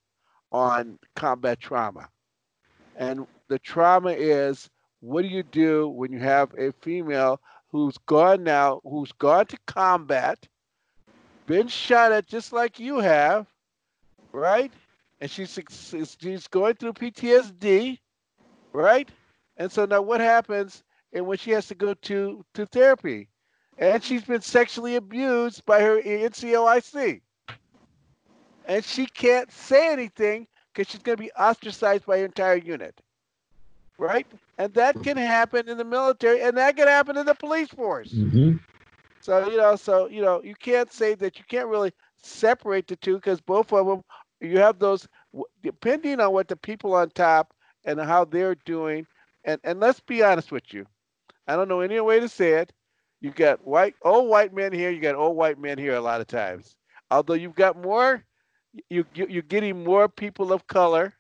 [0.53, 2.09] on combat trauma.
[2.97, 8.43] And the trauma is what do you do when you have a female who's gone
[8.45, 10.49] now, who's gone to combat,
[11.47, 13.47] been shot at just like you have,
[14.37, 14.73] right?
[15.21, 15.59] And she's
[16.21, 17.99] she's going through PTSD,
[18.73, 19.09] right?
[19.57, 23.29] And so now what happens and when she has to go to to therapy?
[23.79, 27.21] And she's been sexually abused by her NCOIC.
[28.67, 32.99] And she can't say anything because she's going to be ostracized by her entire unit.
[33.99, 34.27] Right?
[34.59, 38.13] And that can happen in the military and that can happen in the police force.
[38.13, 38.57] Mm-hmm.
[39.21, 42.97] So, you know, so, you know, you can't say that you can't really separate the
[42.97, 44.03] two because both of them,
[44.41, 45.09] you have those,
[45.63, 49.07] depending on what the people on top and how they're doing.
[49.45, 50.87] And and let's be honest with you.
[51.47, 52.73] I don't know any way to say it.
[53.21, 56.21] You've got white old white men here, you got old white men here a lot
[56.21, 56.77] of times.
[57.11, 58.25] Although you've got more
[58.91, 61.15] you, you you're getting more people of color.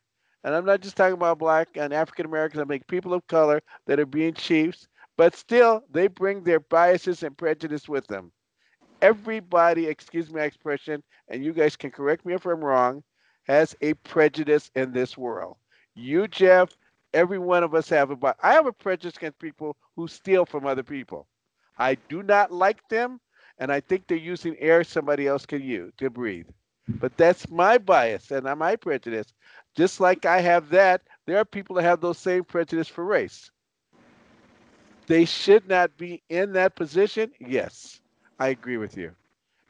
[0.44, 3.60] And I'm not just talking about black and African Americans, I mean people of color
[3.86, 8.32] that are being chiefs, but still they bring their biases and prejudice with them.
[9.06, 13.04] Everybody, excuse my expression, and you guys can correct me if I'm wrong,
[13.44, 15.56] has a prejudice in this world.
[15.94, 16.76] You, Jeff,
[17.12, 20.44] every one of us have a but I have a prejudice against people who steal
[20.46, 21.28] from other people.
[21.78, 23.20] I do not like them,
[23.58, 26.48] and I think they're using air somebody else can use to breathe.
[27.00, 29.32] But that's my bias and my prejudice.
[29.76, 33.50] Just like I have that there are people that have those same prejudice for race.
[35.06, 37.32] They should not be in that position.
[37.40, 38.00] Yes,
[38.38, 39.16] I agree with you.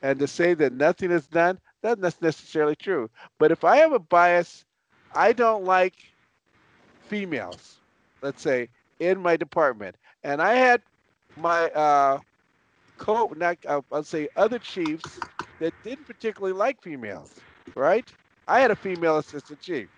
[0.02, 3.10] And to say that nothing is done, that's necessarily true.
[3.38, 4.64] But if I have a bias,
[5.12, 5.94] I don't like
[7.00, 7.82] females,
[8.22, 10.82] let's say, in my department, and I had
[11.36, 12.20] my uh,
[12.98, 15.24] co, not uh, I'll say other chiefs
[15.60, 18.12] that didn't particularly like females, right?
[18.46, 19.88] I had a female assistant chief.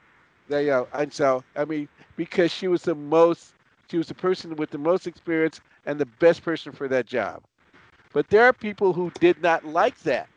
[0.49, 0.89] There you go.
[0.93, 3.55] And so, I mean, because she was the most,
[3.91, 7.43] she was the person with the most experience and the best person for that job.
[8.13, 10.29] But there are people who did not like that.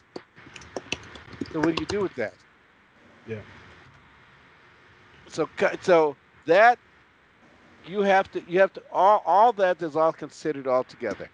[1.52, 2.34] So what do you do with that?
[3.28, 3.38] Yeah.
[5.28, 5.50] So,
[5.82, 6.78] so that
[7.88, 11.30] you have to, you have to, all, all that is all considered all together.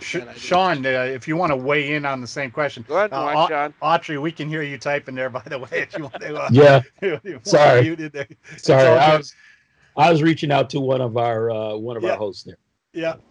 [0.00, 3.46] Sean, uh, if you want to weigh in on the same question, Go ahead, uh,
[3.46, 3.74] Sean.
[3.82, 5.30] Autry, we can hear you typing there.
[5.30, 6.82] By the way, if you want to, uh, yeah.
[7.02, 8.26] you Sorry, there.
[8.56, 8.98] sorry.
[8.98, 9.34] I was,
[9.96, 12.12] I was reaching out to one of our uh, one of yeah.
[12.12, 12.56] our hosts there.
[12.92, 13.29] Yeah, yeah.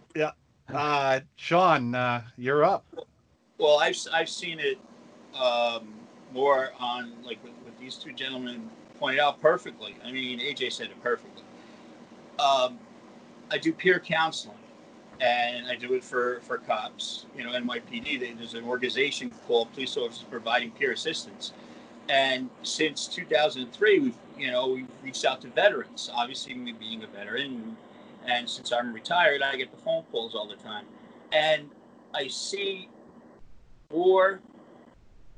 [0.73, 2.85] Uh, Sean, uh, you're up.
[3.57, 4.77] Well, I've I've seen it
[5.35, 5.93] um,
[6.33, 9.95] more on like what, what these two gentlemen pointed out perfectly.
[10.05, 11.43] I mean, AJ said it perfectly.
[12.39, 12.77] Um,
[13.51, 14.57] I do peer counseling
[15.19, 17.25] and I do it for, for cops.
[17.35, 21.53] You know, NYPD, they, there's an organization called Police Officers Providing Peer Assistance.
[22.07, 26.09] And since 2003, we've, you know, we've reached out to veterans.
[26.13, 27.75] Obviously, me being a veteran,
[28.27, 30.85] and since I'm retired, I get the phone calls all the time.
[31.31, 31.69] And
[32.13, 32.89] I see
[33.91, 34.39] more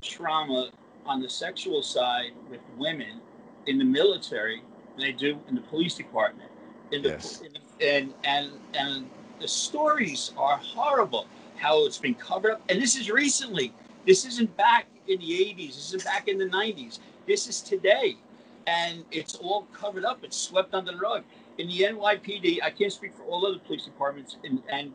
[0.02, 0.72] trauma
[1.06, 3.22] on the sexual side with women
[3.67, 4.62] in the military
[4.98, 6.50] than I do in the police department.
[6.91, 7.41] In the, yes.
[7.41, 11.28] in the, and, and, and the stories are horrible.
[11.58, 13.72] How it's been covered up, and this is recently.
[14.08, 15.76] This isn't back in the '80s.
[15.76, 16.98] This isn't back in the '90s.
[17.28, 18.17] This is today,
[18.65, 20.24] and it's all covered up.
[20.24, 21.24] It's swept under the rug.
[21.62, 24.91] In the NYPD, I can't speak for all other police departments, and and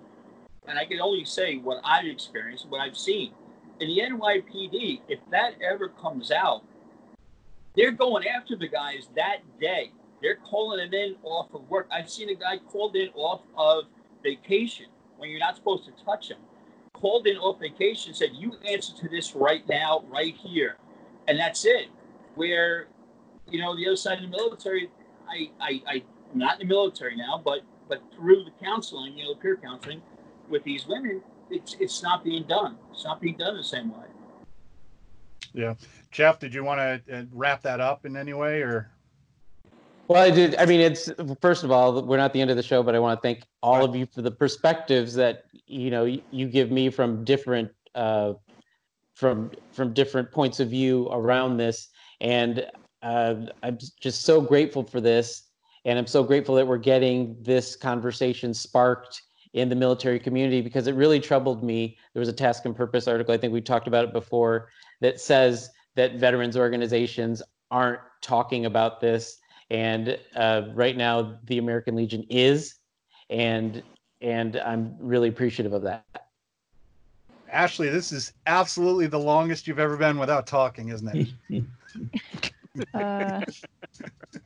[0.66, 3.30] and I can only say what I've experienced, what I've seen.
[3.78, 6.64] In the NYPD, if that ever comes out,
[7.76, 9.92] they're going after the guys that day.
[10.20, 11.86] They're calling them in off of work.
[11.92, 13.84] I've seen a guy called in off of
[14.24, 14.86] vacation
[15.18, 16.38] when you're not supposed to touch him.
[16.94, 20.78] Called in off vacation, said, You answer to this right now, right here.
[21.28, 21.90] And that's it.
[22.34, 22.88] Where,
[23.48, 24.90] you know, the other side of the military,
[25.28, 26.02] I, I, I
[26.38, 30.02] not in the military now, but but through the counseling, you know, peer counseling
[30.48, 32.76] with these women, it's it's not being done.
[32.92, 34.06] It's not being done the same way.
[35.52, 35.74] Yeah,
[36.10, 38.90] Jeff, did you want to uh, wrap that up in any way, or?
[40.08, 40.54] Well, I did.
[40.56, 42.98] I mean, it's first of all, we're not the end of the show, but I
[42.98, 46.90] want to thank all of you for the perspectives that you know you give me
[46.90, 48.34] from different uh,
[49.14, 51.88] from from different points of view around this,
[52.20, 52.66] and
[53.02, 55.45] uh, I'm just so grateful for this,
[55.86, 59.22] and I'm so grateful that we're getting this conversation sparked
[59.54, 61.96] in the military community because it really troubled me.
[62.12, 64.68] There was a Task and Purpose article, I think we talked about it before,
[65.00, 69.38] that says that veterans organizations aren't talking about this
[69.70, 72.76] and uh, right now the American Legion is,
[73.30, 73.82] and
[74.20, 76.04] and I'm really appreciative of that.
[77.50, 81.64] Ashley, this is absolutely the longest you've ever been without talking, isn't it?
[82.94, 83.42] uh,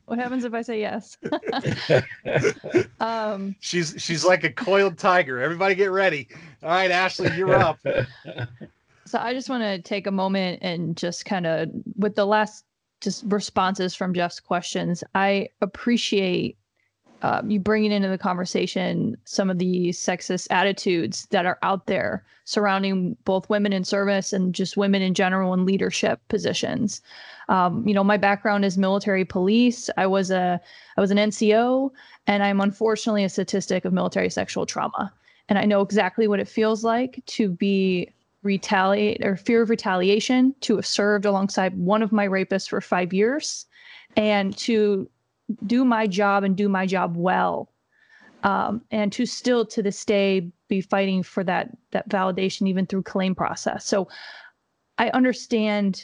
[0.05, 1.17] what happens if I say yes?
[2.99, 5.41] um, she's she's like a coiled tiger.
[5.41, 6.27] Everybody get ready.
[6.63, 7.79] All right, Ashley, you're up.
[9.05, 12.65] So I just want to take a moment and just kind of with the last
[13.01, 15.03] just responses from Jeff's questions.
[15.15, 16.57] I appreciate
[17.23, 22.23] um, you bringing into the conversation some of the sexist attitudes that are out there
[22.45, 27.01] surrounding both women in service and just women in general in leadership positions.
[27.49, 29.89] Um, you know, my background is military police.
[29.97, 30.59] I was a
[30.97, 31.91] I was an NCO,
[32.27, 35.13] and I'm unfortunately a statistic of military sexual trauma.
[35.49, 38.09] And I know exactly what it feels like to be
[38.43, 43.13] retaliate or fear of retaliation to have served alongside one of my rapists for five
[43.13, 43.65] years
[44.17, 45.07] and to
[45.65, 47.69] do my job and do my job well
[48.43, 53.03] um, and to still to this day be fighting for that that validation even through
[53.03, 53.85] claim process.
[53.85, 54.07] So
[54.97, 56.03] i understand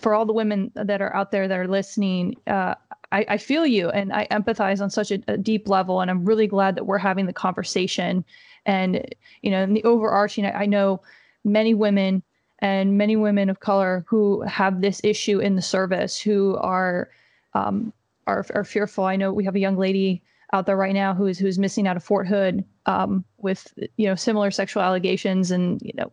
[0.00, 2.74] for all the women that are out there that are listening uh,
[3.12, 6.24] I, I, feel you and i empathize on such a, a deep level and i'm
[6.24, 8.24] really glad that we're having the conversation.
[8.64, 9.04] And
[9.42, 11.02] you know in the overarching I, I know
[11.44, 12.22] many women
[12.60, 17.10] and many women of color who have this issue in the service who are
[17.54, 17.92] um,
[18.26, 19.04] are, are fearful.
[19.04, 21.88] I know we have a young lady out there right now who is who's missing
[21.88, 26.10] out of Fort Hood um, with you know similar sexual allegations and you know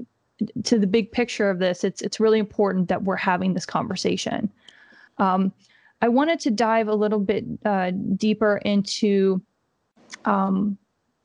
[0.63, 4.52] to the big picture of this it's it's really important that we're having this conversation
[5.19, 5.54] um,
[6.04, 9.41] I wanted to dive a little bit uh, deeper into
[10.26, 10.78] um,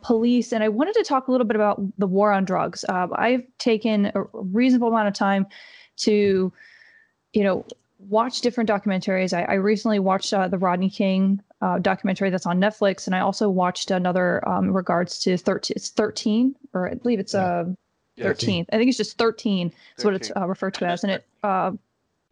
[0.03, 2.85] police, and I wanted to talk a little bit about the war on drugs.
[2.88, 5.46] Uh, I've taken a reasonable amount of time
[5.98, 6.53] to,
[7.33, 7.66] you know,
[7.99, 9.37] watch different documentaries.
[9.37, 13.21] I, I recently watched uh, the Rodney King uh, documentary that's on Netflix, and I
[13.21, 15.75] also watched another um, in regards to 13.
[15.77, 17.67] It's 13, or I believe it's uh,
[18.21, 18.67] 13.
[18.73, 19.73] I think it's just 13.
[19.97, 21.73] That's what it's uh, referred to as, and it uh,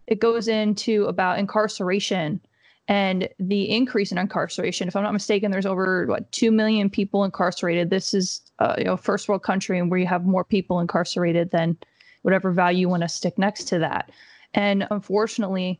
[0.06, 2.40] it goes into about incarceration
[2.88, 4.86] and the increase in incarceration.
[4.86, 7.90] If I'm not mistaken, there's over what two million people incarcerated.
[7.90, 11.50] This is uh, you know first world country, and where you have more people incarcerated
[11.50, 11.76] than
[12.22, 14.10] whatever value you want to stick next to that.
[14.56, 15.78] And unfortunately,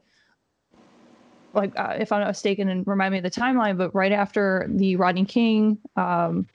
[1.55, 4.67] like uh, if I'm not mistaken, and remind me of the timeline, but right after
[4.69, 6.47] the Rodney King, um,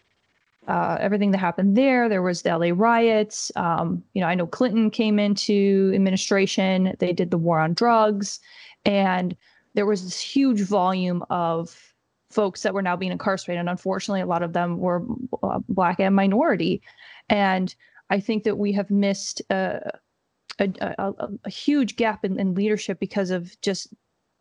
[0.68, 3.52] uh, everything that happened there, there was the LA riots.
[3.56, 6.96] Um, you know, I know Clinton came into administration.
[7.00, 8.40] They did the war on drugs,
[8.86, 9.36] and
[9.74, 11.94] there was this huge volume of
[12.30, 13.60] folks that were now being incarcerated.
[13.60, 15.04] And unfortunately, a lot of them were
[15.42, 16.82] uh, black and minority.
[17.30, 17.74] And
[18.10, 19.80] I think that we have missed uh,
[20.62, 23.88] a, a, a, huge gap in, in leadership because of just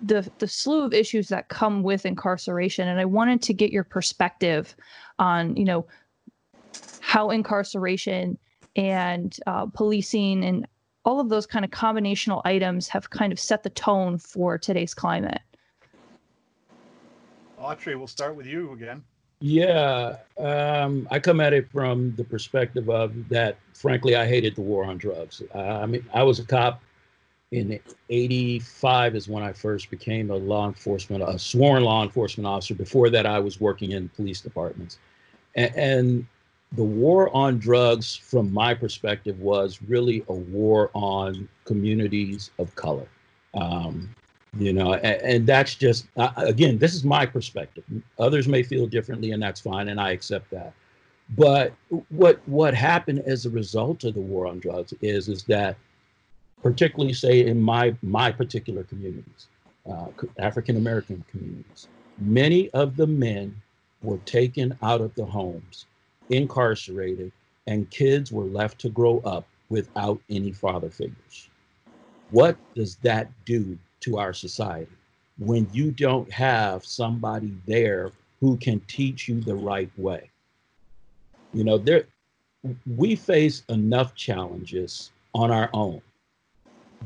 [0.02, 2.88] the the slew of issues that come with incarceration.
[2.88, 4.74] And i wanted to get your perspective
[5.18, 5.86] on you know
[7.00, 8.38] how incarceration
[8.76, 10.66] and uh, policing and
[11.04, 14.94] all of those kind of combinational items have kind of set the tone for today's
[14.94, 15.40] climate.
[17.60, 19.02] Autry we'll start with you again
[19.40, 23.56] yeah, um, I come at it from the perspective of that.
[23.72, 25.42] Frankly, I hated the war on drugs.
[25.54, 26.82] I mean, I was a cop
[27.50, 32.74] in '85 is when I first became a law enforcement, a sworn law enforcement officer.
[32.74, 34.98] Before that, I was working in police departments,
[35.54, 36.26] and, and
[36.72, 43.08] the war on drugs, from my perspective, was really a war on communities of color.
[43.54, 44.14] Um,
[44.58, 47.84] you know and, and that's just uh, again this is my perspective.
[48.18, 50.72] Others may feel differently and that's fine and i accept that.
[51.36, 51.72] But
[52.08, 55.76] what what happened as a result of the war on drugs is is that
[56.62, 59.46] particularly say in my my particular communities
[59.90, 60.06] uh,
[60.38, 63.54] african american communities many of the men
[64.02, 65.86] were taken out of the homes
[66.28, 67.32] incarcerated
[67.66, 71.48] and kids were left to grow up without any father figures.
[72.30, 74.90] What does that do to our society
[75.38, 80.30] when you don't have somebody there who can teach you the right way.
[81.52, 82.04] You know, there
[82.96, 86.00] we face enough challenges on our own.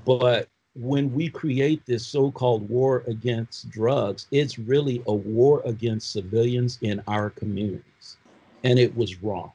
[0.05, 6.79] But when we create this so-called war against drugs, it's really a war against civilians
[6.83, 8.17] in our communities.
[8.65, 9.53] And it was wrong.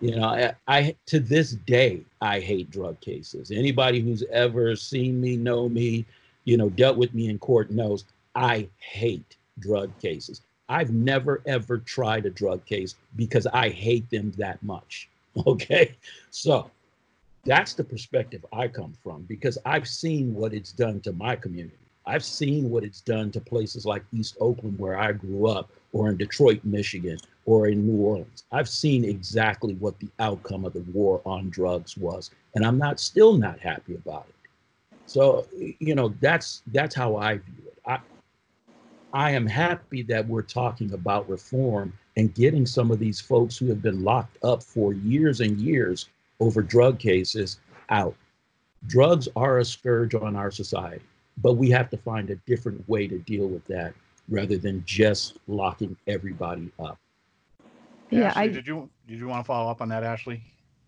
[0.00, 3.50] You know, I, I, to this day I hate drug cases.
[3.50, 6.04] Anybody who's ever seen me know me
[6.46, 10.40] you know, dealt with me in court knows I hate drug cases.
[10.68, 15.08] I've never ever tried a drug case because I hate them that much.
[15.46, 15.94] Okay.
[16.30, 16.70] So
[17.44, 21.76] that's the perspective I come from because I've seen what it's done to my community.
[22.06, 26.08] I've seen what it's done to places like East Oakland, where I grew up, or
[26.08, 28.44] in Detroit, Michigan, or in New Orleans.
[28.52, 33.00] I've seen exactly what the outcome of the war on drugs was, and I'm not
[33.00, 34.35] still not happy about it.
[35.06, 37.78] So you know that's that's how I view it.
[37.86, 37.98] I
[39.12, 43.66] I am happy that we're talking about reform and getting some of these folks who
[43.66, 46.08] have been locked up for years and years
[46.40, 48.14] over drug cases out.
[48.86, 51.04] Drugs are a scourge on our society,
[51.38, 53.94] but we have to find a different way to deal with that
[54.28, 56.98] rather than just locking everybody up.
[58.10, 60.42] Yeah, Ashley, I did you did you want to follow up on that, Ashley?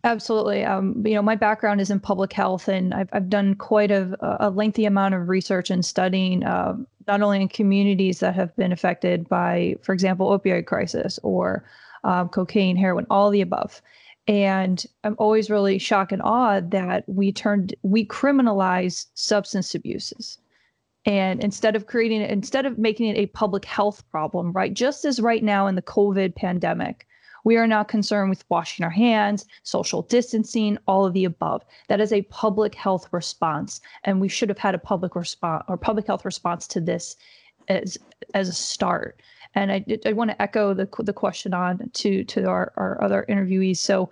[0.05, 0.65] Absolutely.
[0.65, 4.17] Um, you know, my background is in public health, and I've, I've done quite a,
[4.41, 6.77] a lengthy amount of research and studying uh,
[7.09, 11.65] not only in communities that have been affected by, for example, opioid crisis or
[12.05, 13.83] um, cocaine, heroin, all the above.
[14.29, 20.39] And I'm always really shocked and awed that we turned we criminalize substance abuses.
[21.07, 24.73] And instead of creating instead of making it a public health problem, right?
[24.73, 27.07] Just as right now in the COVID pandemic,
[27.49, 31.65] we are now concerned with washing our hands, social distancing, all of the above.
[31.89, 35.79] That is a public health response, and we should have had a public response or
[35.79, 37.17] public health response to this
[37.69, 37.97] as
[38.35, 39.23] as a start.
[39.55, 43.25] And I, I want to echo the the question on to to our, our other
[43.31, 43.79] interviewees.
[43.79, 44.11] So,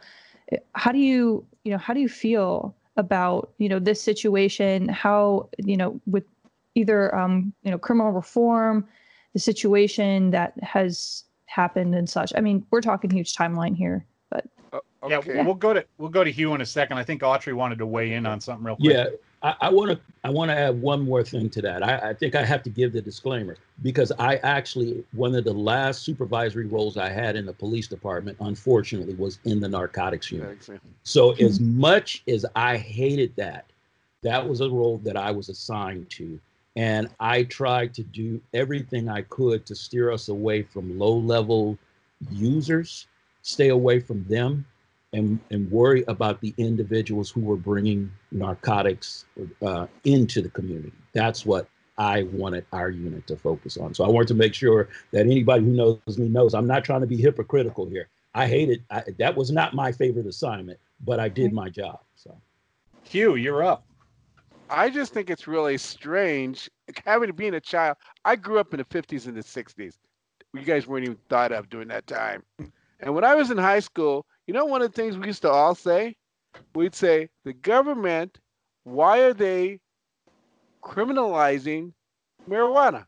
[0.74, 4.88] how do you you know how do you feel about you know this situation?
[4.88, 6.24] How you know with
[6.74, 8.88] either um, you know criminal reform,
[9.34, 12.32] the situation that has happened and such.
[12.36, 15.42] I mean, we're talking huge timeline here, but Uh, Yeah, okay.
[15.42, 16.98] we'll go to we'll go to Hugh in a second.
[16.98, 18.92] I think Autry wanted to weigh in on something real quick.
[18.92, 19.06] Yeah,
[19.60, 21.82] I want to I want to add one more thing to that.
[21.82, 25.52] I, I, think I have to give the disclaimer because I actually one of the
[25.52, 30.58] last supervisory roles I had in the police department, unfortunately, was in the narcotics unit.
[31.04, 33.66] So as much as I hated that,
[34.22, 36.40] that was a role that I was assigned to,
[36.76, 41.78] and I tried to do everything I could to steer us away from low level
[42.30, 43.06] users,
[43.42, 44.66] stay away from them,
[45.12, 49.24] and, and worry about the individuals who were bringing narcotics
[49.64, 50.92] uh, into the community.
[51.14, 51.66] That's what
[51.96, 53.94] I wanted our unit to focus on.
[53.94, 57.00] So I wanted to make sure that anybody who knows me knows I'm not trying
[57.00, 58.08] to be hypocritical here.
[58.34, 62.00] I hated I, that was not my favorite assignment, but I did my job.
[62.16, 62.36] So,
[63.04, 63.86] Hugh, you're up.
[64.68, 66.68] I just think it's really strange
[67.04, 67.96] having to be a child.
[68.24, 69.94] I grew up in the 50s and the 60s.
[70.54, 72.42] You guys weren't even thought of during that time.
[73.00, 75.42] And when I was in high school, you know, one of the things we used
[75.42, 76.16] to all say?
[76.74, 78.38] We'd say, the government,
[78.84, 79.80] why are they
[80.82, 81.92] criminalizing
[82.48, 83.04] marijuana?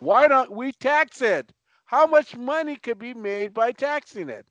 [0.00, 1.52] Why don't we tax it?
[1.86, 4.46] How much money could be made by taxing it?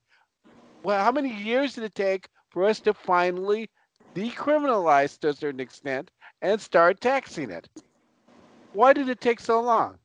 [0.83, 3.69] Well, how many years did it take for us to finally
[4.15, 6.11] decriminalize to a certain extent
[6.43, 7.67] and start taxing it?
[8.73, 9.97] Why did it take so long?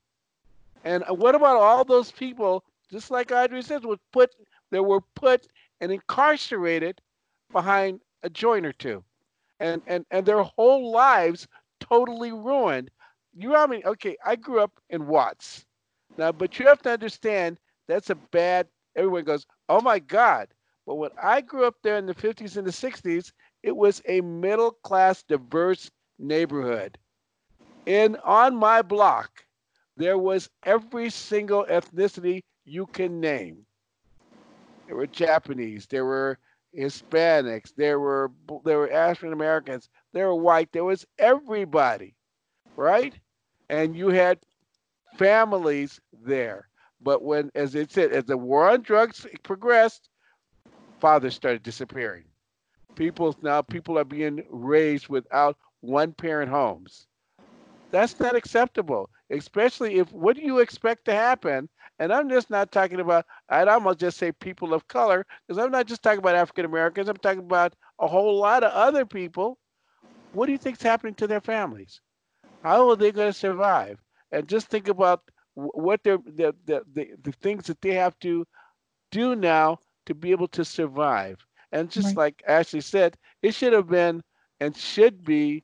[0.84, 4.34] And what about all those people, just like Autry says, was put
[4.70, 5.48] that were put
[5.80, 7.00] and incarcerated
[7.52, 9.04] behind a joint or two
[9.60, 11.48] and and and their whole lives
[11.80, 12.90] totally ruined
[13.34, 15.64] you know I mean okay I grew up in Watts
[16.16, 20.48] now but you have to understand that's a bad everyone goes oh my god
[20.86, 23.32] but when I grew up there in the 50s and the 60s
[23.62, 26.98] it was a middle class diverse neighborhood
[27.86, 29.44] and on my block
[29.96, 33.66] there was every single ethnicity you can name
[34.86, 36.38] there were Japanese, there were
[36.76, 38.30] Hispanics, there were
[38.64, 42.16] there were African Americans, there were white, there was everybody,
[42.76, 43.18] right?
[43.68, 44.40] And you had
[45.16, 46.68] families there.
[47.00, 50.08] But when, as it said, as the war on drugs progressed,
[51.00, 52.24] fathers started disappearing.
[52.94, 57.06] People now people are being raised without one parent homes.
[57.90, 61.68] That's not acceptable, especially if what do you expect to happen
[61.98, 65.72] and I'm just not talking about, I'd almost just say people of color, because I'm
[65.72, 69.58] not just talking about African Americans, I'm talking about a whole lot of other people.
[70.32, 72.00] What do you think is happening to their families?
[72.62, 73.98] How are they going to survive?
[74.30, 75.22] And just think about
[75.54, 78.46] what they're, the, the, the, the things that they have to
[79.10, 81.44] do now to be able to survive.
[81.72, 82.16] And just right.
[82.16, 84.22] like Ashley said, it should have been
[84.60, 85.62] and should be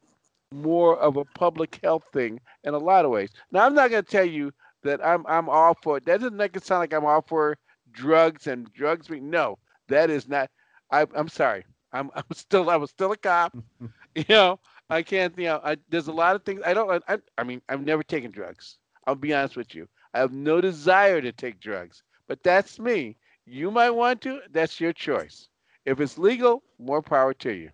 [0.52, 3.30] more of a public health thing in a lot of ways.
[3.50, 6.00] Now, I'm not going to tell you that I'm I'm all for.
[6.00, 7.58] That doesn't make it sound like I'm all for
[7.92, 9.08] drugs and drugs.
[9.10, 10.50] No, that is not.
[10.90, 11.64] I, I'm sorry.
[11.92, 13.56] I'm I'm still I was still a cop.
[14.14, 15.36] you know, I can't.
[15.38, 17.02] You know, I, there's a lot of things I don't.
[17.08, 18.78] I, I mean, I've never taken drugs.
[19.06, 19.88] I'll be honest with you.
[20.14, 23.16] I have no desire to take drugs, but that's me.
[23.46, 24.40] You might want to.
[24.52, 25.48] That's your choice.
[25.84, 27.70] If it's legal, more power to you.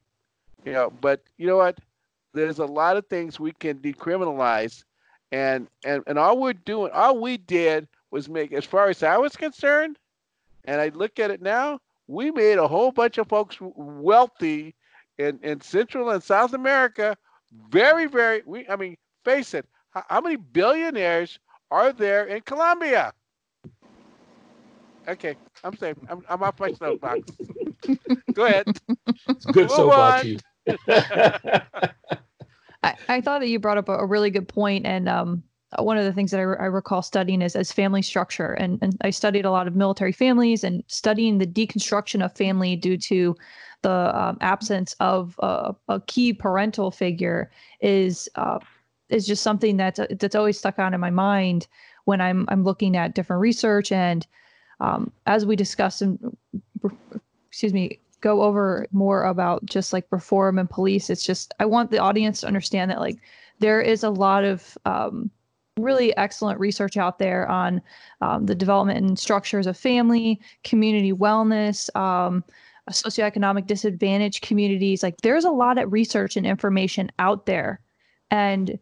[0.65, 1.79] You know, but you know what?
[2.33, 4.85] There's a lot of things we can decriminalize
[5.33, 9.17] and and and all we're doing, all we did was make, as far as I
[9.17, 9.99] was concerned,
[10.65, 14.75] and I look at it now, we made a whole bunch of folks wealthy
[15.19, 17.17] in in Central and South America.
[17.69, 18.43] Very, very.
[18.45, 19.67] We, I mean, face it.
[19.91, 21.39] How, how many billionaires
[21.71, 23.13] are there in Colombia?
[25.09, 25.97] Okay, I'm safe.
[26.09, 27.31] I'm, I'm off my soapbox.
[28.35, 28.67] Go ahead.
[29.29, 30.27] It's good soapbox.
[32.83, 35.43] I, I thought that you brought up a, a really good point, and um,
[35.79, 38.79] one of the things that I, re- I recall studying is as family structure, and
[38.83, 42.97] and I studied a lot of military families and studying the deconstruction of family due
[42.99, 43.37] to
[43.83, 47.51] the um, absence of a key parental figure
[47.81, 48.59] is uh,
[49.09, 51.67] is just something that's that's always stuck on in my mind
[52.05, 54.27] when I'm I'm looking at different research and
[54.81, 56.37] um, as we discussed and
[57.49, 61.11] excuse me go over more about just like reform and police.
[61.11, 63.19] It's just I want the audience to understand that like
[63.59, 65.31] there is a lot of um,
[65.79, 67.81] really excellent research out there on
[68.21, 72.45] um, the development and structures of family, community wellness, um,
[72.91, 75.03] socioeconomic disadvantaged communities.
[75.03, 77.81] Like there's a lot of research and information out there,
[78.31, 78.79] and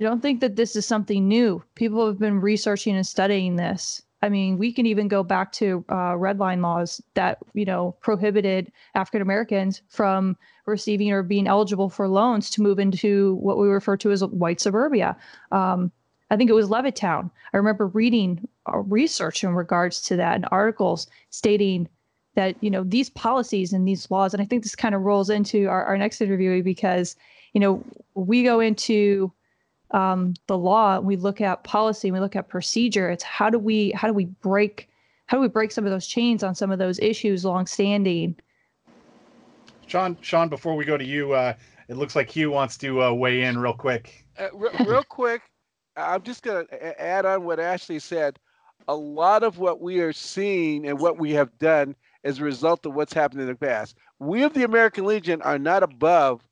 [0.00, 1.62] I don't think that this is something new.
[1.74, 5.84] People have been researching and studying this I mean, we can even go back to
[5.90, 11.90] uh, red line laws that you know prohibited African Americans from receiving or being eligible
[11.90, 15.16] for loans to move into what we refer to as white suburbia.
[15.50, 15.90] Um,
[16.30, 17.30] I think it was Levittown.
[17.52, 21.88] I remember reading uh, research in regards to that and articles stating
[22.36, 25.30] that you know these policies and these laws, and I think this kind of rolls
[25.30, 27.16] into our, our next interview because
[27.54, 29.32] you know we go into
[29.92, 33.10] um, the law, we look at policy, we look at procedure.
[33.10, 34.88] It's how do we how do we break
[35.26, 38.36] how do we break some of those chains on some of those issues longstanding?
[39.86, 41.54] Sean, Sean, before we go to you, uh,
[41.88, 44.24] it looks like Hugh wants to uh, weigh in real quick.
[44.38, 45.42] Uh, re- real quick,
[45.96, 48.38] I'm just going to add on what Ashley said.
[48.88, 52.86] A lot of what we are seeing and what we have done as a result
[52.86, 53.96] of what's happened in the past.
[54.18, 56.42] We of the American Legion are not above.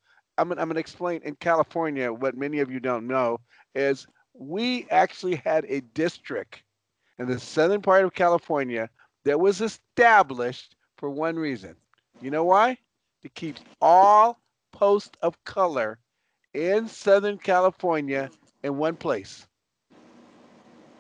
[0.41, 3.39] I'm going, I'm to explain in California what many of you don't know
[3.75, 6.63] is we actually had a district
[7.19, 8.89] in the southern part of California
[9.27, 11.77] that was established for one reason.
[12.23, 12.79] You know why?
[13.21, 14.41] To keep all
[14.73, 15.99] posts of color
[16.55, 18.31] in Southern California
[18.65, 19.47] in one place.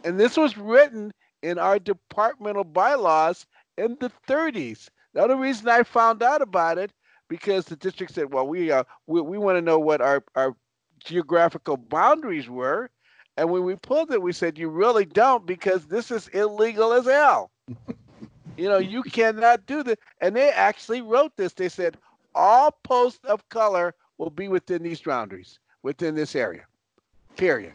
[0.05, 3.47] And this was written in our departmental bylaws
[3.79, 4.91] in the 30s.
[5.15, 6.93] The other reason I found out about it
[7.31, 10.55] because the district said, "Well, we uh, we, we want to know what our our
[11.03, 12.91] geographical boundaries were,"
[13.39, 17.07] and when we pulled it, we said, "You really don't because this is illegal as
[17.07, 17.51] hell."
[18.59, 19.97] you know, you cannot do this.
[20.21, 21.55] And they actually wrote this.
[21.55, 21.97] They said
[22.35, 26.65] all posts of color will be within these boundaries, within this area.
[27.37, 27.75] Period.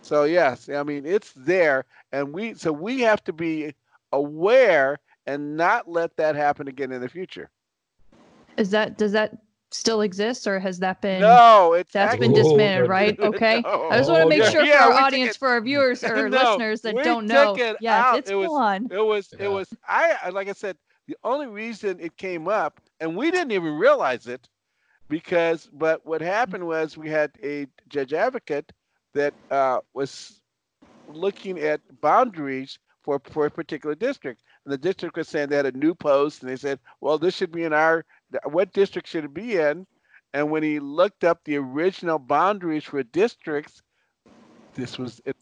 [0.00, 3.74] So yes, I mean it's there, and we so we have to be
[4.12, 7.50] aware and not let that happen again in the future.
[8.56, 9.38] Is that does that
[9.70, 13.18] still exist or has that been No, it's that's been actually- disbanded, Oh, right?
[13.18, 13.60] Okay.
[13.62, 13.88] No.
[13.90, 14.50] I just want to Oh, make yeah.
[14.50, 17.02] sure Yeah, for we our audience, it- for our viewers or No, listeners that we
[17.02, 17.64] don't took know.
[17.64, 18.18] it Yes, out.
[18.18, 18.88] it's It was- gone.
[18.90, 19.46] It was Yeah.
[19.46, 20.76] it was I I- like I said,
[21.08, 24.48] the only reason it came up, and we didn't even realize it,
[25.08, 28.72] because but what happened was we had a judge advocate
[29.12, 30.40] that uh, was
[31.08, 35.66] looking at boundaries for for a particular district, and the district was saying they had
[35.66, 38.04] a new post, and they said, well, this should be in our
[38.44, 39.86] what district should it be in?
[40.32, 43.82] And when he looked up the original boundaries for districts,
[44.74, 45.36] this was it.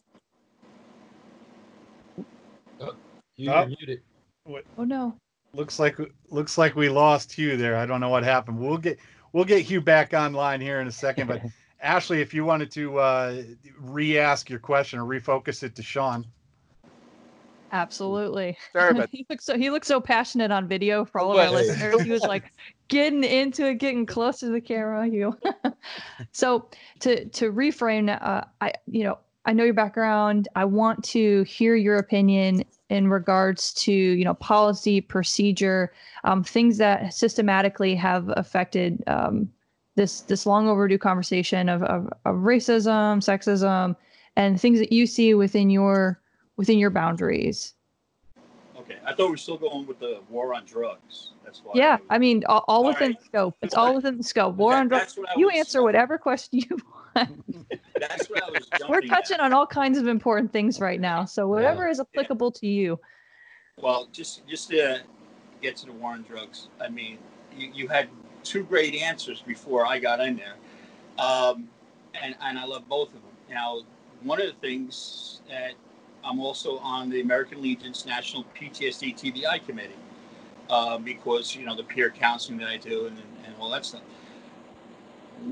[3.36, 3.61] You Oh.
[3.62, 4.03] were muted.
[4.76, 5.16] Oh no.
[5.55, 5.99] Looks like
[6.30, 7.76] looks like we lost Hugh there.
[7.76, 8.59] I don't know what happened.
[8.59, 8.99] We'll get
[9.32, 11.26] we'll get Hugh back online here in a second.
[11.26, 11.43] But
[11.80, 13.43] Ashley, if you wanted to uh,
[13.78, 16.26] re-ask your question or refocus it to Sean.
[17.72, 18.56] Absolutely.
[18.72, 21.50] Sorry about he looks so he looks so passionate on video for all of our
[21.50, 22.02] listeners.
[22.02, 22.52] He was like
[22.88, 25.08] getting into it, getting close to the camera.
[25.08, 25.36] You.
[26.32, 26.68] so
[27.00, 30.48] to to reframe, uh, I you know I know your background.
[30.54, 35.92] I want to hear your opinion in regards to you know policy, procedure,
[36.24, 39.48] um, things that systematically have affected um,
[39.96, 43.96] this this long overdue conversation of, of of racism, sexism,
[44.36, 46.21] and things that you see within your
[46.62, 47.74] within your boundaries.
[48.78, 51.32] Okay, I thought we were still going with the war on drugs.
[51.44, 51.72] That's why.
[51.74, 53.18] Yeah, I mean, all, all within right.
[53.18, 53.56] the scope.
[53.62, 54.54] It's all within the scope.
[54.54, 55.18] War That- on drugs.
[55.18, 56.78] I You answer whatever question you
[57.16, 57.44] want.
[57.98, 58.68] That's what I was.
[58.88, 59.40] We're touching at.
[59.40, 61.24] on all kinds of important things right now.
[61.24, 63.00] So whatever is applicable to you.
[63.76, 65.00] Well, just just to
[65.60, 66.68] get to the war on drugs.
[66.80, 67.18] I mean,
[67.56, 68.08] you, you had
[68.44, 70.54] two great answers before I got in there,
[71.18, 71.68] um,
[72.22, 73.32] and and I love both of them.
[73.50, 73.80] Now,
[74.22, 75.74] one of the things that
[76.24, 79.94] I'm also on the American Legion's National PTSD TBI committee
[80.70, 84.02] uh, because you know the peer counseling that I do and, and all that stuff.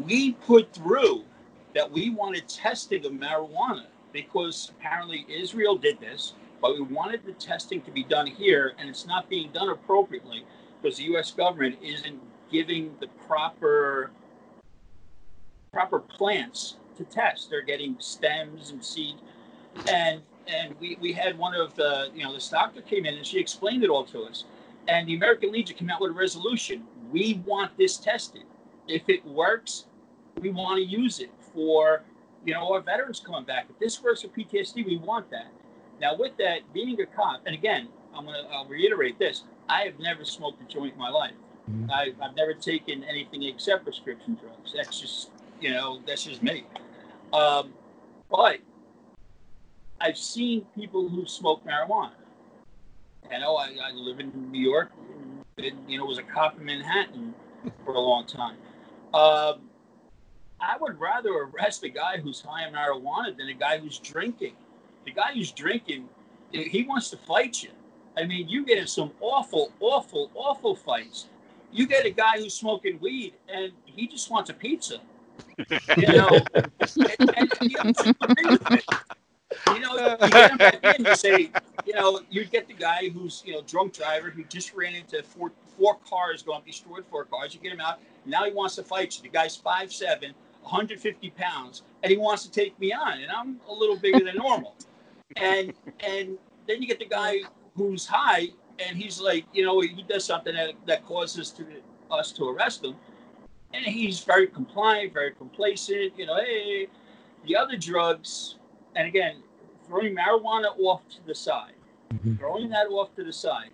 [0.04, 1.24] We put through
[1.74, 7.32] that we wanted testing of marijuana because apparently Israel did this, but we wanted the
[7.32, 10.44] testing to be done here, and it's not being done appropriately
[10.80, 11.30] because the U.S.
[11.32, 12.18] government isn't
[12.50, 14.10] giving the proper
[15.72, 17.48] proper plants to test.
[17.48, 19.16] They're getting stems and seed,
[19.88, 23.26] and and we, we had one of the you know this doctor came in and
[23.26, 24.44] she explained it all to us,
[24.88, 26.84] and the American Legion came out with a resolution.
[27.12, 28.42] We want this tested.
[28.88, 29.86] If it works,
[30.40, 32.02] we want to use it for
[32.44, 33.66] you know our veterans coming back.
[33.70, 35.48] If this works for PTSD, we want that.
[36.00, 39.98] Now with that, being a cop, and again, I'm gonna I'll reiterate this: I have
[39.98, 41.34] never smoked a joint in my life.
[41.70, 41.90] Mhm.
[41.90, 44.72] I, I've never taken anything except prescription drugs.
[44.74, 45.30] That's just
[45.60, 46.64] you know that's just me.
[47.32, 47.72] Um,
[48.30, 48.58] but
[50.00, 52.12] I've seen people who smoke marijuana.
[53.30, 54.90] You know, I, I live in New York.
[55.58, 57.34] And, you know, was a cop in Manhattan
[57.84, 58.56] for a long time.
[59.12, 59.60] Um,
[60.60, 64.54] I would rather arrest a guy who's high on marijuana than a guy who's drinking.
[65.04, 66.08] The guy who's drinking,
[66.52, 67.70] he wants to fight you.
[68.16, 71.26] I mean, you get in some awful, awful, awful fights.
[71.72, 75.00] You get a guy who's smoking weed and he just wants a pizza.
[75.96, 77.92] You know, and, and, you know,
[78.22, 78.80] agree with me.
[79.68, 81.04] You know, you get back in.
[81.04, 81.50] You say,
[81.86, 85.22] you know, you get the guy who's you know drunk driver who just ran into
[85.22, 87.54] four four cars, going destroyed four cars.
[87.54, 88.00] You get him out.
[88.26, 89.22] Now he wants to fight you.
[89.22, 93.60] The guy's five seven, 150 pounds, and he wants to take me on, and I'm
[93.68, 94.74] a little bigger than normal.
[95.36, 97.38] And and then you get the guy
[97.74, 98.48] who's high,
[98.78, 101.64] and he's like, you know, he does something that, that causes to
[102.10, 102.96] us to arrest him,
[103.72, 106.12] and he's very compliant, very complacent.
[106.18, 106.88] You know, hey,
[107.46, 108.56] the other drugs,
[108.96, 109.42] and again,
[109.90, 111.74] throwing marijuana off to the side,
[112.12, 112.38] Mhm.
[112.38, 113.72] throwing that off to the side.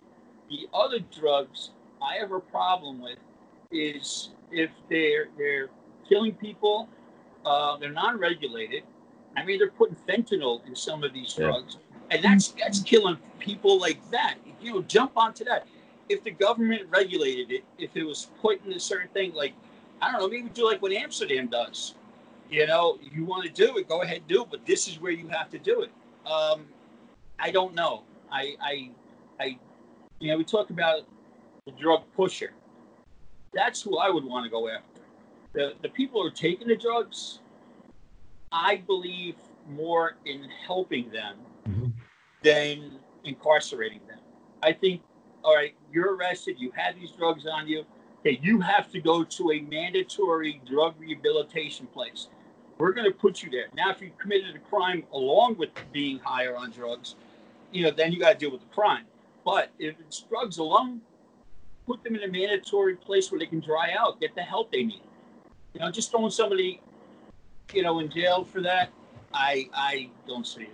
[0.48, 3.18] The other drugs I have a problem with
[3.70, 5.68] is if they're they're
[6.08, 6.88] killing people,
[7.44, 8.84] uh, they're non-regulated.
[9.36, 11.46] I mean, they're putting fentanyl in some of these Yeah.
[11.48, 11.76] drugs,
[12.10, 14.36] and that's that's killing people like that.
[14.60, 15.66] You know, jump onto that.
[16.08, 19.52] If the government regulated it, if it was put in a certain thing, like
[20.00, 21.94] I don't know, maybe do like what Amsterdam does.
[22.48, 25.00] You know, you want to do it, go ahead and do it, but this is
[25.00, 25.90] where you have to do it.
[26.26, 26.66] Um,
[27.38, 28.02] I don't know.
[28.30, 28.90] I, I,
[29.40, 29.58] I,
[30.20, 31.02] you know, we talk about
[31.66, 32.52] the drug pusher.
[33.52, 35.00] That's who I would want to go after.
[35.54, 37.38] The the people who are taking the drugs,
[38.52, 39.36] I believe
[39.68, 41.92] more in helping them Mhm.
[42.42, 44.20] than incarcerating them.
[44.62, 45.02] I think,
[45.42, 47.84] all right, you're arrested, you have these drugs on you.
[48.20, 52.28] Okay, you have to go to a mandatory drug rehabilitation place.
[52.78, 53.66] We're going to put you there.
[53.74, 57.14] Now, if you committed a crime along with being higher on drugs,
[57.72, 59.04] you know, then you got to deal with the crime.
[59.44, 61.00] But if it's drugs alone,
[61.86, 64.84] put them in a mandatory place where they can dry out, get the help they
[64.84, 65.02] need.
[65.72, 66.80] You know, just throwing somebody,
[67.72, 68.90] you know, in jail for that,
[69.32, 70.70] I I don't see it.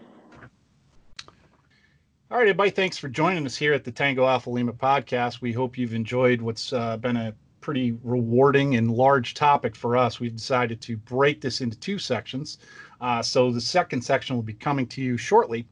[2.31, 2.71] All right, everybody.
[2.71, 5.43] Thanks for joining us here at the Tango Alpha Lima podcast.
[5.43, 10.21] We hope you've enjoyed what's uh, been a pretty rewarding and large topic for us.
[10.21, 12.59] We've decided to break this into two sections.
[13.01, 15.67] Uh, so the second section will be coming to you shortly.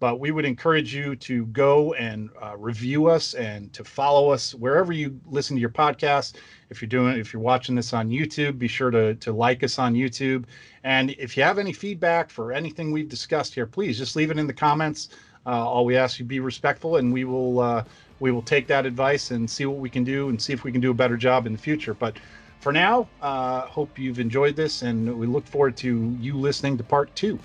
[0.00, 4.54] But we would encourage you to go and uh, review us and to follow us
[4.54, 6.34] wherever you listen to your podcast.
[6.68, 9.78] If you're doing, if you're watching this on YouTube, be sure to to like us
[9.78, 10.44] on YouTube.
[10.82, 14.38] And if you have any feedback for anything we've discussed here, please just leave it
[14.38, 15.10] in the comments.
[15.46, 17.84] Uh, all we ask you be respectful, and we will uh,
[18.20, 20.72] we will take that advice and see what we can do and see if we
[20.72, 21.94] can do a better job in the future.
[21.94, 22.16] But
[22.60, 26.84] for now, uh, hope you've enjoyed this, and we look forward to you listening to
[26.84, 27.38] part two.